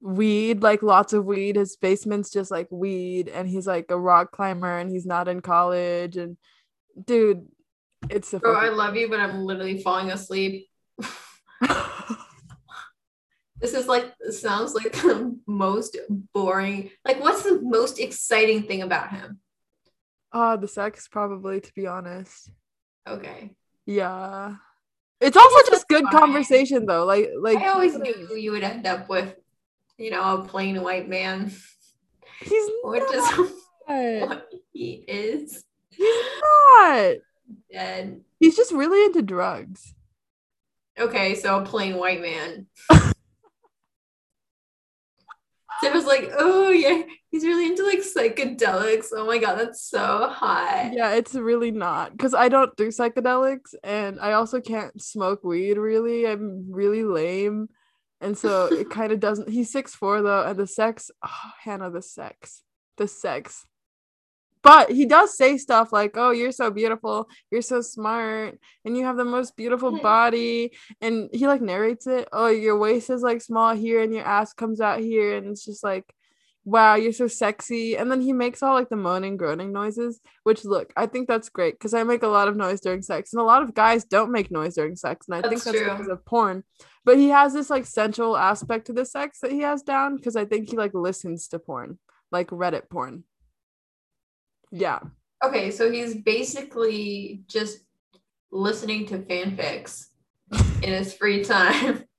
[0.02, 1.56] weed, like lots of weed.
[1.56, 5.42] His basement's just like weed, and he's like a rock climber, and he's not in
[5.42, 6.18] college.
[6.18, 6.38] And
[7.06, 7.48] dude,
[8.10, 10.68] it's a Bro, I love you, but I'm literally falling asleep.
[13.62, 15.98] This is like sounds like the most
[16.34, 16.92] boring.
[17.06, 19.40] Like, what's the most exciting thing about him?
[20.32, 22.52] uh the sex probably to be honest.
[23.08, 23.56] Okay.
[23.88, 24.56] Yeah.
[25.20, 26.12] It's also It's just good fine.
[26.20, 27.04] conversation though.
[27.06, 29.36] Like like I always knew you would end up with,
[29.98, 31.52] you know, a plain white man,
[32.42, 33.50] he's which is not.
[34.30, 35.64] what he is.
[35.90, 36.24] He's
[36.78, 37.16] not.
[37.74, 39.94] And He's just really into drugs.
[40.98, 42.68] okay, so a plain white man.
[45.84, 49.08] It was like, oh yeah, he's really into like psychedelics.
[49.14, 50.92] Oh my god, that's so hot.
[50.94, 55.78] Yeah, it's really not because I don't do psychedelics and I also can't smoke weed
[55.78, 56.28] really.
[56.28, 57.70] I'm really lame.
[58.22, 59.50] And so it kind of doesn't.
[59.50, 62.64] He's six four though, and the sex, oh, Hannah, the sex,
[62.98, 63.66] the sex.
[64.62, 69.06] But he does say stuff like, "Oh, you're so beautiful, you're so smart, and you
[69.06, 70.02] have the most beautiful Hmm.
[70.04, 72.28] body." And he like narrates it.
[72.34, 75.64] Oh, your waist is like small here, and your ass comes out here, and it's
[75.64, 76.14] just like,
[76.66, 80.20] "Wow, you're so sexy." And then he makes all like the moaning, groaning noises.
[80.44, 83.32] Which look, I think that's great because I make a lot of noise during sex,
[83.32, 85.78] and a lot of guys don't make noise during sex, and I think That's that's
[85.78, 85.90] true.
[85.92, 86.66] because of porn.
[87.06, 90.36] But he has this like sensual aspect to the sex that he has down because
[90.36, 91.98] I think he like listens to porn,
[92.30, 93.24] like Reddit porn.
[94.72, 95.00] Yeah.
[95.44, 97.80] Okay, so he's basically just
[98.52, 100.06] listening to fanfics
[100.82, 102.04] in his free time.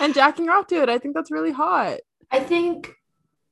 [0.00, 0.88] And jacking off to it.
[0.88, 1.98] I think that's really hot.
[2.30, 2.94] I think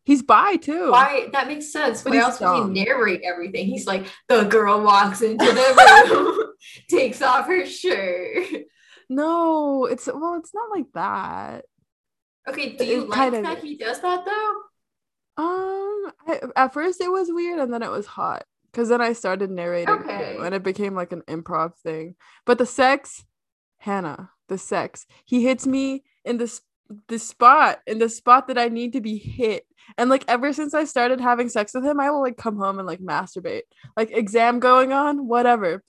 [0.04, 0.92] He's bi too.
[0.92, 2.02] why that makes sense.
[2.02, 3.66] But Why else would he narrate everything?
[3.66, 6.52] He's like, the girl walks into the room,
[6.88, 8.46] takes off her shirt.
[9.08, 11.64] No, it's well, it's not like that.
[12.48, 14.52] Okay, do you It like kind of that he does that though?
[15.36, 18.44] Um, I, at first it was weird, and then it was hot.
[18.72, 20.36] Cause then I started narrating Okay.
[20.42, 22.16] and it became like an improv thing.
[22.44, 23.24] But the sex,
[23.78, 26.60] Hannah, the sex, he hits me in this
[27.08, 29.64] the spot in the spot that I need to be hit.
[29.96, 32.78] And like ever since I started having sex with him, I will like come home
[32.80, 33.62] and like masturbate.
[33.96, 35.84] Like exam going on, whatever.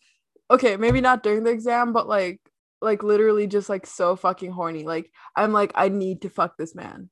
[0.51, 2.39] Okay, maybe not during the exam, but like
[2.81, 4.83] like literally just like so fucking horny.
[4.83, 7.09] Like I'm like I need to fuck this man.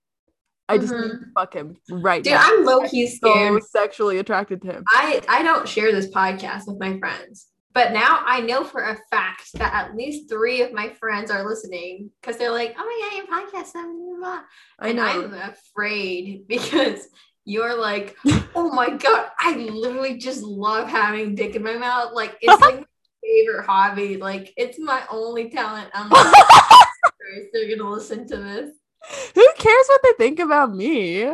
[0.73, 1.31] I just need to mm-hmm.
[1.35, 2.41] fuck him right Dude, now.
[2.43, 3.63] I'm low key so scared.
[3.63, 4.83] sexually attracted to him.
[4.87, 7.47] I I don't share this podcast with my friends.
[7.73, 11.47] But now I know for a fact that at least three of my friends are
[11.47, 14.41] listening because they're like, "Oh my god, your podcast!" blah, blah, blah."
[14.79, 15.03] I and know.
[15.03, 17.07] I'm afraid because
[17.45, 18.15] you're like,
[18.55, 22.13] "Oh my god, I literally just love having dick in my mouth.
[22.13, 22.85] Like it's like my
[23.23, 24.17] favorite hobby.
[24.17, 28.69] Like it's my only talent." I'm like, "Christ, they're gonna listen to this.
[29.35, 31.31] Who cares what they think about me?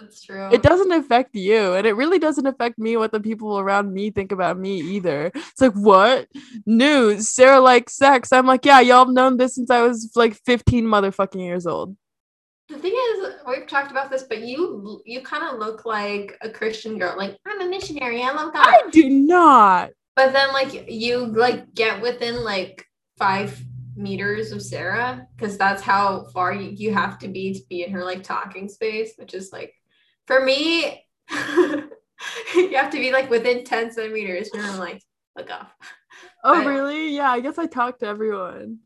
[0.00, 0.48] That's true.
[0.50, 4.10] It doesn't affect you, and it really doesn't affect me what the people around me
[4.10, 5.30] think about me either.
[5.34, 6.26] It's like, what?
[6.66, 7.28] News.
[7.28, 8.32] Sarah likes sex.
[8.32, 11.96] I'm like, yeah, y'all have known this since I was like 15 motherfucking years old.
[12.68, 16.48] The thing is, we've talked about this, but you you kind of look like a
[16.48, 17.14] Christian girl.
[17.16, 18.22] Like I'm a missionary.
[18.22, 18.66] I love God.
[18.66, 19.90] I do not.
[20.16, 22.86] But then like you like get within like
[23.18, 23.62] five
[23.96, 27.92] meters of Sarah because that's how far you, you have to be to be in
[27.92, 29.72] her like talking space, which is like
[30.26, 34.50] for me, you have to be like within 10 centimeters.
[34.52, 35.02] And I'm like,
[35.36, 35.72] look off.
[36.42, 37.16] Oh, I- really?
[37.16, 38.78] Yeah, I guess I talk to everyone.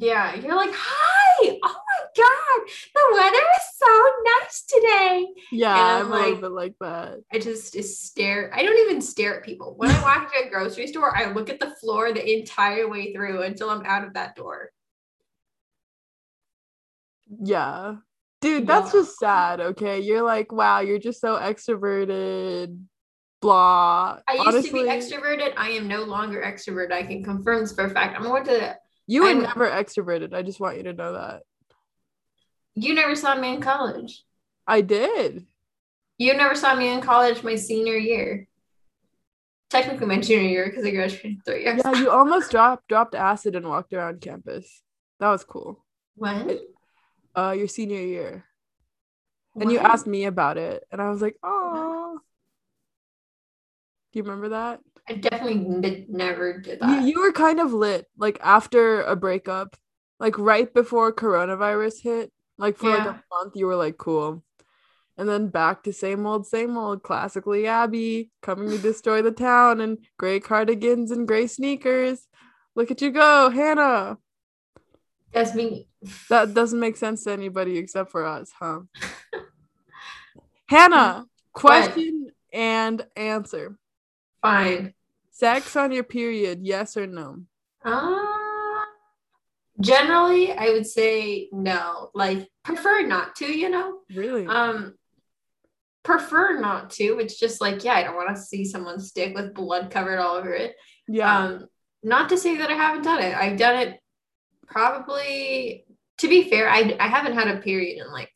[0.00, 5.26] Yeah, you're like, hi, oh my god, the weather is so nice today.
[5.50, 7.18] Yeah, And I'm I'm a little like- bit like that.
[7.32, 8.50] I just, just stare.
[8.54, 9.74] I don't even stare at people.
[9.76, 13.12] When I walk into a grocery store, I look at the floor the entire way
[13.12, 14.70] through until I'm out of that door.
[17.42, 17.96] Yeah.
[18.40, 19.00] Dude, that's Yeah.
[19.00, 20.00] just sad, okay?
[20.00, 22.80] You're like, wow, you're just so extroverted,
[23.42, 24.20] blah.
[24.28, 25.54] I used Honestly, to be extroverted.
[25.56, 26.92] I am no longer extroverted.
[26.92, 28.16] I can confirm this for a fact.
[28.16, 28.76] I'm going to.
[29.08, 30.32] You were I'm- never extroverted.
[30.32, 31.42] I just want you to know that.
[32.74, 34.22] You never saw me in college.
[34.64, 35.46] I did.
[36.18, 38.46] You never saw me in college my senior year.
[39.70, 41.80] Technically, my junior year because I graduated three years.
[41.84, 44.82] Yeah, you almost dropped dropped acid and walked around campus.
[45.20, 45.84] That was cool.
[46.14, 46.58] When?
[47.36, 48.44] Uh, your senior year,
[49.60, 51.87] and you asked me about it, and I was like, oh.
[54.18, 54.80] Do you remember that?
[55.08, 57.04] I definitely did, never did that.
[57.04, 59.76] you were kind of lit, like after a breakup.
[60.18, 62.32] like right before coronavirus hit.
[62.58, 64.42] Like for like a month, you were like cool.
[65.16, 69.80] And then back to same old, same old, classically Abby coming to destroy the town
[69.80, 72.26] and gray cardigans and gray sneakers.
[72.74, 74.18] Look at you go, Hannah.
[75.32, 75.86] That's me.
[76.28, 78.80] That doesn't make sense to anybody except for us, huh?
[80.66, 83.78] Hannah, question and answer.
[84.42, 84.94] Fine.
[85.30, 87.42] Sex on your period, yes or no?
[87.84, 88.84] Uh,
[89.80, 92.10] generally, I would say no.
[92.14, 93.98] Like, prefer not to, you know?
[94.14, 94.46] Really?
[94.46, 94.94] Um,
[96.02, 97.18] prefer not to.
[97.18, 100.36] It's just like, yeah, I don't want to see someone stick with blood covered all
[100.36, 100.74] over it.
[101.06, 101.38] yeah.
[101.38, 101.66] Um,
[102.02, 103.36] not to say that I haven't done it.
[103.36, 104.00] I've done it
[104.66, 105.84] probably.
[106.18, 108.30] To be fair, I I haven't had a period in like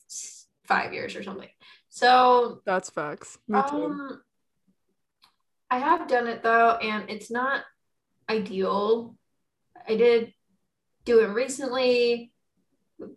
[0.67, 1.49] five years or something.
[1.89, 3.39] So That's facts.
[3.47, 4.19] Me too.
[5.73, 7.65] I have done it though, and it's not
[8.29, 9.17] ideal.
[9.89, 10.35] I did
[11.07, 12.33] do it recently,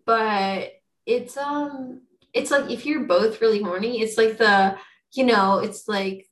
[0.05, 0.71] but
[1.05, 2.03] it's um
[2.33, 4.77] it's like if you're both really horny, it's like the
[5.13, 6.27] you know, it's like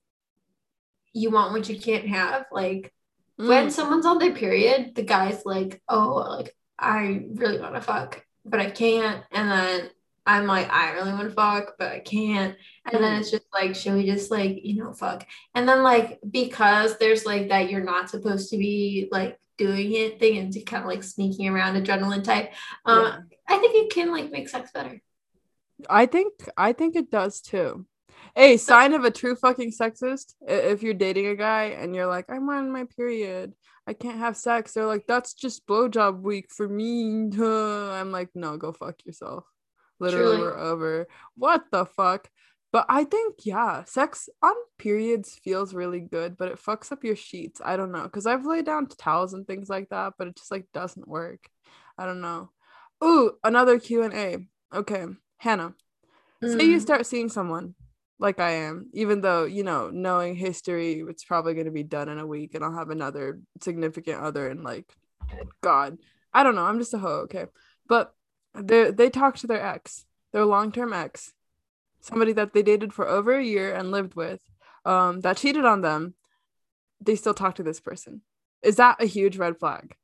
[1.13, 2.45] you want what you can't have.
[2.51, 2.93] Like
[3.37, 7.81] when Mm, someone's on their period, the guy's like, oh, like I really want to
[7.81, 9.23] fuck, but I can't.
[9.31, 9.89] And then
[10.25, 12.55] I'm like, I really want to fuck, but I can't.
[12.85, 13.19] And then Mm.
[13.19, 15.25] it's just like, should we just like, you know, fuck?
[15.53, 20.19] And then like because there's like that you're not supposed to be like doing it
[20.19, 22.53] thing and to kind of like sneaking around adrenaline type.
[22.85, 23.17] Um, yeah.
[23.47, 25.01] I think it can like make sex better.
[25.89, 27.85] I think I think it does too.
[28.35, 30.33] Hey, sign of a true fucking sexist.
[30.41, 33.53] If you're dating a guy and you're like, I'm on my period,
[33.85, 34.73] I can't have sex.
[34.73, 37.29] They're like, that's just blowjob week for me.
[37.39, 39.43] I'm like, no, go fuck yourself.
[40.03, 40.41] Literally, Truly.
[40.41, 41.07] we're over.
[41.35, 42.29] What the fuck?
[42.71, 47.15] But I think, yeah, sex on periods feels really good, but it fucks up your
[47.15, 47.61] sheets.
[47.63, 48.07] I don't know.
[48.09, 51.47] Cause I've laid down towels and things like that, but it just like doesn't work.
[51.97, 52.49] I don't know.
[53.03, 54.47] Ooh, another Q&A.
[54.75, 55.05] Okay,
[55.37, 55.75] Hannah
[56.43, 56.81] say you Mm.
[56.81, 57.75] start seeing someone
[58.19, 62.09] like I am, even though, you know, knowing history, it's probably going to be done
[62.09, 64.85] in a week and I'll have another significant other and like,
[65.61, 65.97] God,
[66.33, 66.65] I don't know.
[66.65, 67.21] I'm just a hoe.
[67.25, 67.45] Okay.
[67.87, 68.13] But
[68.55, 71.33] they they talk to their ex, their long term ex,
[72.01, 74.41] somebody that they dated for over a year and lived with,
[74.85, 76.15] um, that cheated on them.
[77.01, 78.21] They still talk to this person.
[78.61, 79.95] Is that a huge red flag?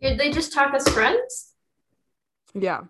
[0.00, 1.54] Did they just talk as friends?
[2.52, 2.82] Yeah.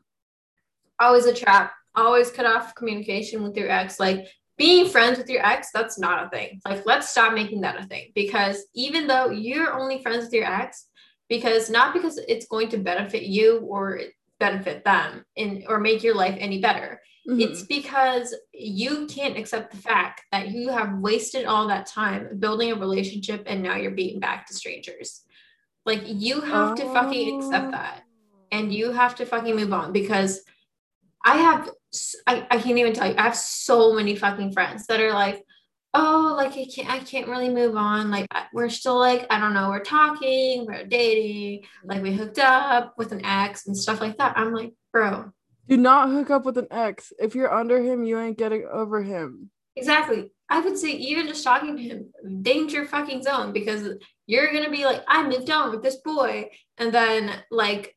[0.98, 1.72] always a trap.
[1.94, 4.00] Always cut off communication with your ex.
[4.00, 4.26] Like
[4.58, 6.60] being friends with your ex, that's not a thing.
[6.66, 10.44] Like let's stop making that a thing because even though you're only friends with your
[10.44, 10.86] ex,
[11.28, 14.00] because not because it's going to benefit you or
[14.40, 17.00] benefit them in or make your life any better.
[17.28, 17.40] Mhm.
[17.40, 22.70] It's because you can't accept the fact that you have wasted all that time building
[22.72, 25.22] a relationship and now you're being back to strangers.
[25.86, 28.02] Like you have to fucking accept that
[28.50, 30.42] and you have to fucking move on because
[31.24, 31.70] I have
[32.26, 35.42] I, I can't even tell you I have so many fucking friends that are like
[35.94, 39.54] oh like I can't I can't really move on like we're still like I don't
[39.54, 44.18] know we're talking we're dating like we hooked up with an ex and stuff like
[44.18, 45.32] that I'm like bro
[45.68, 47.12] Do not hook up with an ex.
[47.18, 49.50] If you're under him, you ain't getting over him.
[49.76, 53.88] exactly I would say even just talking to him danger fucking zone because
[54.26, 57.96] you're gonna be like I moved on with this boy and then like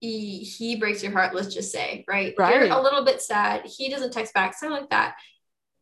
[0.00, 2.34] he, he breaks your heart let's just say right?
[2.38, 2.66] Right.
[2.66, 5.16] you're a little bit sad he doesn't text back something like that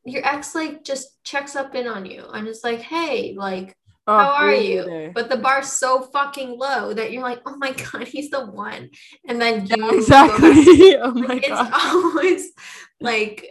[0.04, 3.76] your ex like just checks up in on you and it's like hey like
[4.06, 7.72] Oh, how are you but the bar's so fucking low that you're like oh my
[7.92, 8.90] god he's the one
[9.26, 10.96] and then you Yeah, exactly.
[11.00, 11.72] oh my like, it's god.
[11.72, 12.52] always
[13.00, 13.48] like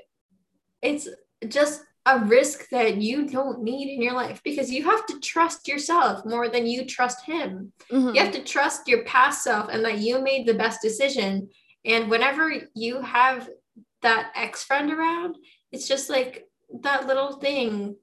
[0.84, 1.08] it's
[1.48, 5.68] just a risk that you don't need in your life because you have to trust
[5.68, 7.72] yourself more than you trust him.
[7.90, 8.14] Mhm.
[8.14, 11.50] You have to trust your past self and that you made the best decision.
[11.86, 13.50] And whenever you have
[14.02, 15.38] that ex friend around,
[15.74, 16.48] it's just like
[16.82, 17.96] that little thing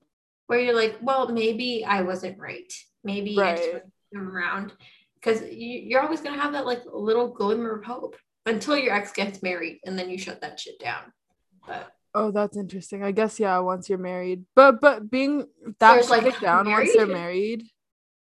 [0.46, 2.70] where you're like, well, maybe I wasn't right.
[3.04, 3.72] Maybe I just Right.
[3.74, 4.72] wasn't him around
[5.14, 8.16] because you, you're always gonna have that like little glimmer of hope
[8.46, 11.12] until your ex gets married and then you shut that shit down.
[11.66, 13.04] But Oh, that's interesting.
[13.04, 14.44] I guess yeah, once you're married.
[14.56, 15.46] But but being
[15.78, 16.90] that There's, like, shut down once married?
[16.98, 17.62] they're married,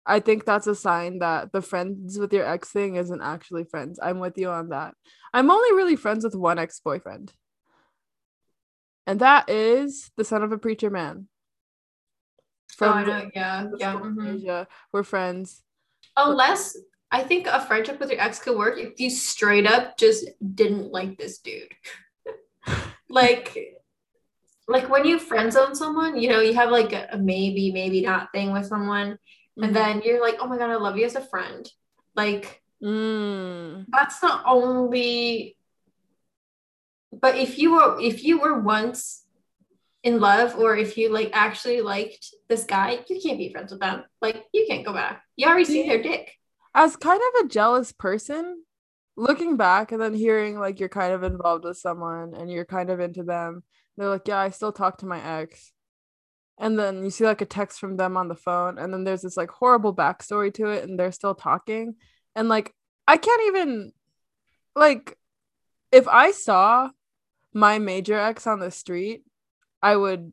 [0.06, 3.98] I think that's a sign that the friends with your ex thing isn't actually friends.
[4.04, 4.94] I'm with you on that.
[5.34, 7.32] I'm only really friends with one ex-boyfriend.
[9.12, 11.28] And that is the son of a preacher man.
[12.80, 13.96] oh, I the- know, yeah, yeah.
[13.96, 14.38] mhm.
[14.38, 14.68] Asia.
[14.94, 15.64] We're friends.
[16.16, 16.78] Unless
[17.12, 20.94] I think a friendship with your ex could work if you straight up just didn't
[20.94, 21.74] like this dude.
[23.10, 23.76] like,
[24.70, 28.00] like when you friend zone someone, you know, you have like a, a maybe, maybe
[28.00, 29.18] not thing with someone,
[29.60, 29.66] Mhm.
[29.66, 31.70] and then you're like, oh my god, I love you as a friend.
[32.16, 33.88] Like Mm.
[33.90, 35.58] that's the only
[37.12, 39.26] but if you were if you were once
[40.04, 43.82] in love or if you like actually liked this guy, you can't be friends with
[43.82, 44.04] them.
[44.22, 45.24] Like you can't go back.
[45.36, 46.34] You already see their dick.
[46.74, 48.64] As kind of a jealous person,
[49.18, 52.90] looking back and then hearing like you're kind of involved with someone and you're kind
[52.90, 53.64] of into them,
[53.98, 55.72] they're like, Yeah, I still talk to my ex.
[56.58, 59.24] And then you see like a text from them on the phone, and then there's
[59.24, 61.96] this like horrible backstory to it, and they're still talking.
[62.36, 62.74] And like,
[63.08, 63.94] I can't even,
[64.76, 65.18] like,
[65.92, 66.90] if I saw
[67.54, 69.24] my major ex on the street,
[69.82, 70.32] I would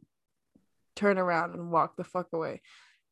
[0.97, 2.61] turn around and walk the fuck away.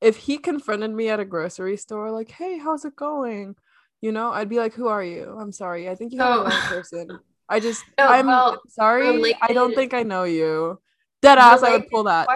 [0.00, 3.56] If he confronted me at a grocery store, like, hey, how's it going?
[4.02, 5.36] You know, I'd be like, who are you?
[5.40, 5.88] I'm sorry.
[5.88, 6.44] I think you have Oh.
[6.44, 7.18] the wrong person.
[7.48, 9.34] I just, No, oh, I'm well, sorry.
[9.40, 10.80] I don't think I know you.
[11.22, 12.28] Dead ass, I would pull that.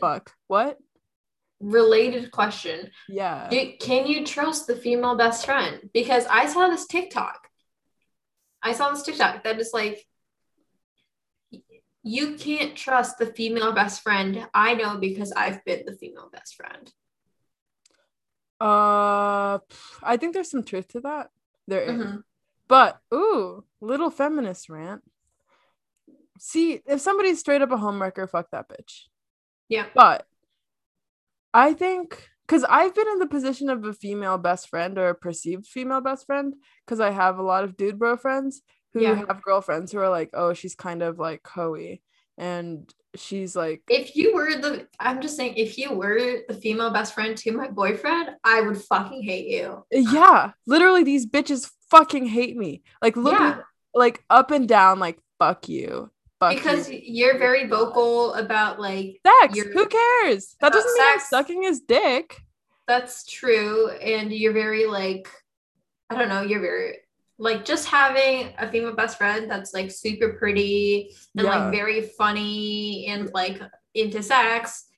[0.00, 0.32] Fuck.
[0.48, 0.78] What?
[1.60, 2.90] Related question.
[3.08, 3.48] Yeah.
[3.50, 5.90] Do- can you trust the female best friend?
[5.92, 7.46] Because I saw this TikTok.
[8.62, 10.04] I saw this TikTok that is like,
[12.02, 14.46] you can't trust the female best friend.
[14.52, 16.92] I know because I've been the female best friend.
[18.60, 19.58] Uh,
[20.02, 21.30] I think there's some truth to that.
[21.66, 22.00] There is.
[22.00, 22.24] Mhm.
[22.68, 25.02] But ooh, little feminist rant.
[26.38, 29.06] See, if somebody's straight up a homewrecker, fuck that bitch.
[29.68, 29.86] Yeah.
[29.94, 30.26] But
[31.54, 35.14] I think because I've been in the position of a female best friend or a
[35.14, 38.62] perceived female best friend because I have a lot of dude bro friends
[38.92, 39.14] who Yeah.
[39.26, 42.02] have girlfriends who are like, oh, she's kind of like hoey
[42.38, 46.90] and she's like, If you were the, I'm just saying, if you were the female
[46.90, 49.84] best friend to my boyfriend, I would fucking hate you.
[49.90, 52.82] yeah, literally these bitches fucking hate me.
[53.02, 53.60] Like look Yeah.
[53.94, 56.10] like up and down, like fuck you.
[56.40, 57.00] Fuck Because you.
[57.02, 59.54] you're very vocal about like sex.
[59.56, 60.56] you're- Who cares?
[60.60, 62.40] That doesn't mean I'm sucking his dick.
[62.88, 65.28] that's true and you're very like
[66.10, 66.96] i don't know you're very
[67.42, 71.56] like just having a female best friend that's like super pretty and Yeah.
[71.56, 73.60] like very funny and like
[73.94, 74.88] into sex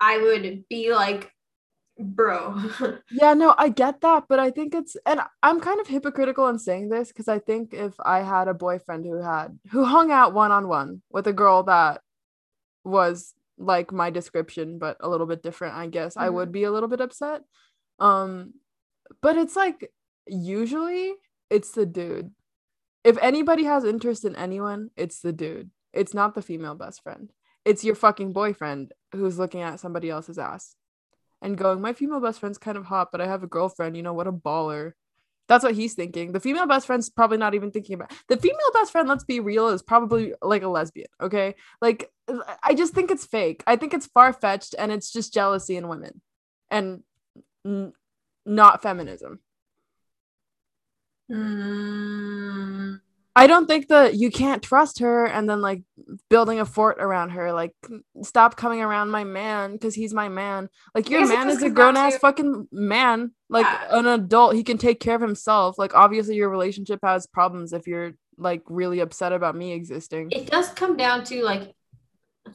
[0.00, 1.30] i would be like
[1.98, 2.54] bro
[3.10, 6.60] Yeah, no, I get that, but I think it's and I'm kind of hypocritical in
[6.60, 10.32] saying this because I think if I had a boyfriend who had who hung out
[10.32, 12.02] one on one with a girl that
[12.84, 16.34] was like my description but a little bit different, I guess I Mhm.
[16.34, 17.42] would be a little bit upset.
[17.98, 18.54] Um
[19.22, 19.92] but it's like
[20.26, 21.14] usually
[21.50, 22.30] it's the dude.
[23.04, 25.70] If anybody has interest in anyone, it's the dude.
[25.92, 27.32] It's not the female best friend.
[27.64, 30.76] It's your fucking boyfriend who's looking at somebody else's ass
[31.42, 34.02] and going, My female best friend's kind of hot, but I have a girlfriend, you
[34.02, 34.92] know, what a baller.
[35.48, 36.30] That's what he's thinking.
[36.30, 39.40] The female best friend's probably not even thinking about the female best friend, let's be
[39.40, 41.08] real, is probably like a lesbian.
[41.20, 41.56] Okay.
[41.82, 42.08] Like
[42.62, 43.64] I just think it's fake.
[43.66, 46.20] I think it's far-fetched and it's just jealousy in women
[46.70, 47.02] and
[47.66, 47.92] n-
[48.46, 49.40] not feminism.
[51.30, 53.00] Mm,
[53.36, 55.82] I don't think that you can't trust her and then like
[56.28, 57.52] building a fort around her.
[57.52, 57.72] Like,
[58.22, 60.68] stop coming around my man because he's my man.
[60.94, 63.98] Like, your man is a grown ass to- fucking man, like Yeah.
[63.98, 64.54] an adult.
[64.56, 65.78] He can take care of himself.
[65.78, 70.30] Like, obviously, your relationship has problems if you're like really upset about me existing.
[70.32, 71.74] it does come down to like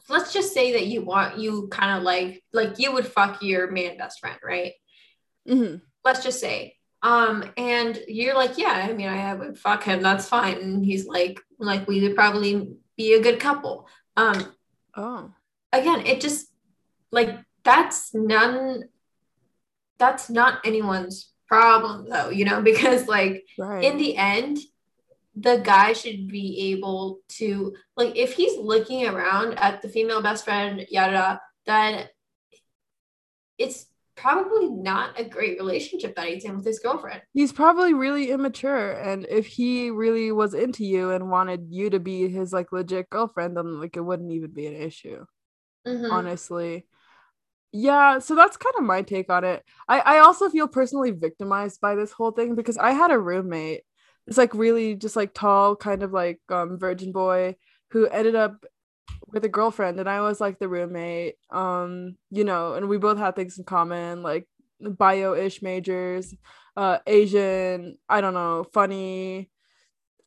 [0.08, 3.70] let's just say that you want you kind of like like you would fuck your
[3.70, 4.72] man best friend right
[5.48, 5.80] Mhm.
[6.04, 10.28] let's just say um and you're like yeah i mean i would fuck him that's
[10.28, 10.56] fine.
[10.56, 13.88] And he's like like we would probably be a good couple.
[14.16, 14.52] Um
[14.96, 15.30] Oh,
[15.72, 16.48] again it just
[17.12, 18.84] like that's none
[19.98, 23.84] that's not anyone's problem though you know because like right.
[23.84, 24.58] in the end
[25.36, 30.44] the guy should be able to like if he's looking around at the female best
[30.44, 32.08] friend yada yada then
[33.58, 33.86] it's
[34.16, 37.22] probably not a great relationship that he's in with his girlfriend.
[37.34, 42.00] He's probably really immature and if he really was into you and wanted you to
[42.00, 45.24] be his like legit girlfriend then like it wouldn't even be an issue
[45.86, 46.10] Mhm.
[46.10, 46.86] honestly.
[47.72, 49.62] Yeah so that's kind of my take on it.
[49.88, 53.82] I i also feel personally victimized by this whole thing because i had a roommate
[54.26, 57.56] it's like really just like tall kind of like um virgin boy
[57.90, 58.64] who ended up
[59.32, 63.18] with a girlfriend and i was like the roommate um you know and we both
[63.18, 64.46] had things in common like
[64.80, 66.34] bio-ish majors
[66.76, 69.50] uh asian i don't know funny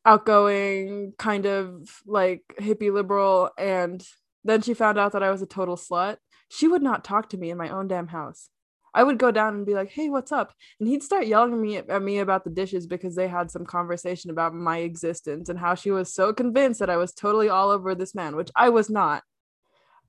[0.05, 4.05] outgoing kind of like hippie liberal and
[4.43, 6.17] then she found out that i was a total slut.
[6.51, 8.49] She would not talk to me in my own damn house
[8.93, 11.59] i would go down and be like hey what's up and he'd start yelling at
[11.59, 15.59] me at me about the dishes because they had some conversation about my existence and
[15.59, 18.69] how she was so convinced that i was totally all over this man which i
[18.69, 19.23] was not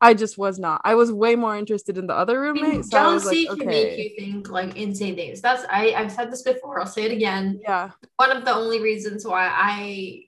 [0.02, 0.80] I just was not.
[0.84, 2.84] I was way more interested in the other roommate.
[2.86, 5.42] So jealousy like, can make you think like insane things.
[5.42, 6.80] That's I I've said this before.
[6.80, 7.60] I'll say it again.
[7.62, 7.90] Yeah.
[8.16, 10.22] One of the only reasons why I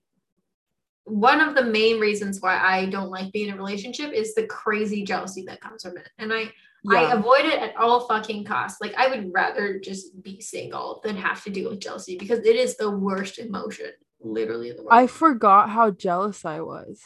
[1.05, 4.47] one of the main reasons why I don't like being in a relationship is the
[4.47, 6.09] crazy jealousy that comes from it.
[6.19, 6.53] And I
[6.91, 8.81] I avoid it at all fucking costs.
[8.81, 12.57] Like I would rather just be single than have to deal with jealousy because it
[12.57, 14.93] is the worst emotion, literally the world.
[14.93, 17.01] I forgot how jealous I was.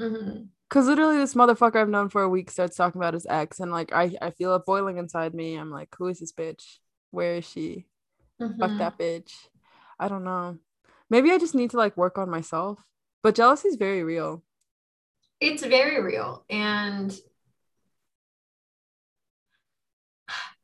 [0.00, 0.48] Mhm.
[0.70, 3.70] Cause literally this motherfucker I've known for a week starts talking about his ex and
[3.70, 5.56] like I, I feel it boiling inside me.
[5.56, 6.78] I'm like, who is this bitch?
[7.10, 7.86] Where is she?
[8.38, 8.78] Fuck Mhm.
[8.78, 9.32] that bitch.
[10.00, 10.58] I don't know.
[11.10, 12.82] Maybe I just need to like work on myself.
[13.22, 14.42] But jealousy is very real.
[15.40, 16.46] It's very real.
[16.48, 17.14] And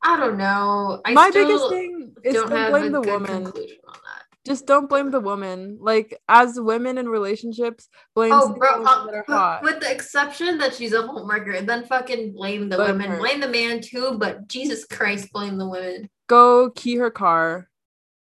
[0.09, 1.01] I don't know.
[1.05, 3.45] I My biggest thing is don't don't blame the woman.
[3.45, 4.23] conclusion on that.
[4.47, 5.77] Just don't blame the woman.
[5.81, 9.63] Like as women in relationships, blame Oh, bro, uh, that are hot.
[9.63, 13.11] with the exception that she's a homewrecker, then fucking blame the Blame women.
[13.11, 13.19] her.
[13.19, 16.09] Blame the man too, but Jesus Christ, blame the women.
[16.29, 17.69] Go key her car.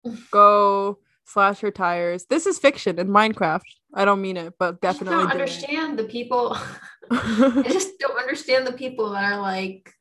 [0.32, 2.26] Go slash her tires.
[2.26, 3.62] This is fiction in Minecraft.
[3.94, 5.16] I don't mean it, but definitely.
[5.16, 5.42] I don't did it.
[5.42, 6.58] understand the people.
[7.12, 9.94] I just don't understand the people that are like,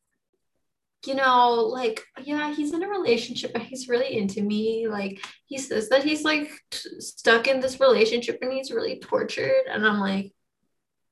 [1.07, 4.89] you know, like, yeah, he's in a relationship and he's really into me.
[4.89, 9.65] Like, he says that he's like t- stuck in this relationship and he's really tortured.
[9.71, 10.33] And I'm like,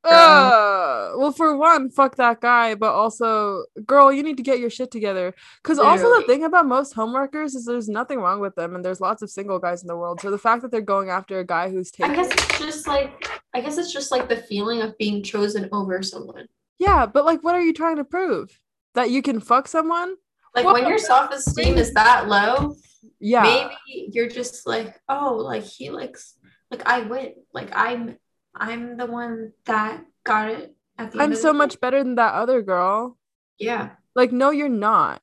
[0.04, 4.70] Uh, well, for one, fuck that guy, but also, girl, you need to get your
[4.70, 5.34] shit together.
[5.62, 9.00] Because also, the thing about most homeworkers is there's nothing wrong with them, and there's
[9.00, 10.20] lots of single guys in the world.
[10.20, 12.12] So the fact that they're going after a guy who's taking.
[12.12, 15.68] I guess it's just like, I guess it's just like the feeling of being chosen
[15.72, 16.46] over someone.
[16.78, 18.56] yeah, but like, what are you trying to prove?
[18.96, 20.16] That you can fuck someone?
[20.54, 22.74] Like What when your self esteem is that low,
[23.20, 26.34] Yeah, maybe you're just like, oh, like he likes,
[26.70, 28.16] like I win, like I'm,
[28.54, 30.74] I'm the one that got it.
[30.98, 31.58] At the I'm so the day.
[31.58, 33.18] much better than that other girl.
[33.58, 35.20] Yeah, Like, no, you're not.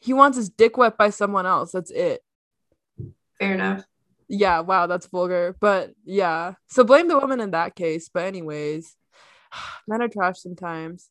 [0.00, 1.70] He wants his dick wet by someone else.
[1.70, 2.22] That's it.
[3.38, 3.84] fair enough.
[4.28, 5.54] Yeah, wow, that's vulgar.
[5.60, 6.54] But yeah.
[6.66, 8.08] So blame the woman in that case.
[8.12, 8.96] But anyways,
[9.86, 11.08] men are trash sometimes.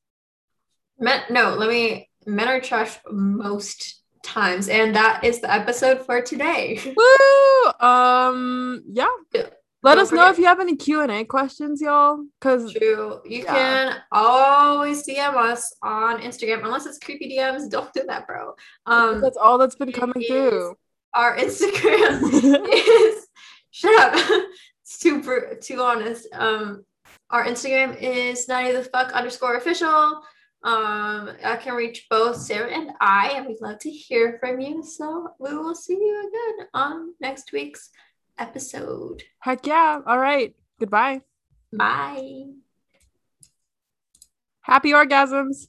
[1.02, 2.10] Men, no, let me.
[2.28, 6.80] Men are trash most times, and that is the episode for today.
[6.96, 7.72] Woo!
[7.88, 9.08] Um, yeah.
[9.84, 12.24] Let Don't us know if you have any Q and A questions, y'all.
[12.40, 13.44] Cause You Yeah.
[13.46, 17.68] can always DM us on Instagram, unless it's creepy DMs.
[17.68, 18.54] Don't do that, bro.
[18.86, 20.76] Um, that's all that's been coming through.
[21.16, 22.22] our Instagram
[22.72, 23.28] is
[23.72, 24.46] shut up.
[24.84, 26.28] Super too honest.
[26.34, 26.86] Um,
[27.32, 30.22] our Instagram is ninety the fuck underscore official.
[30.64, 34.84] Um, I can reach both Sarah and I, and we'd love to hear from you.
[34.84, 37.90] So we will see you again on next week's
[38.38, 39.24] episode.
[39.40, 40.02] Heck yeah.
[40.06, 40.56] All right.
[40.80, 41.22] Goodbye.
[41.74, 42.44] Bye.
[44.62, 45.68] Happy orgasms.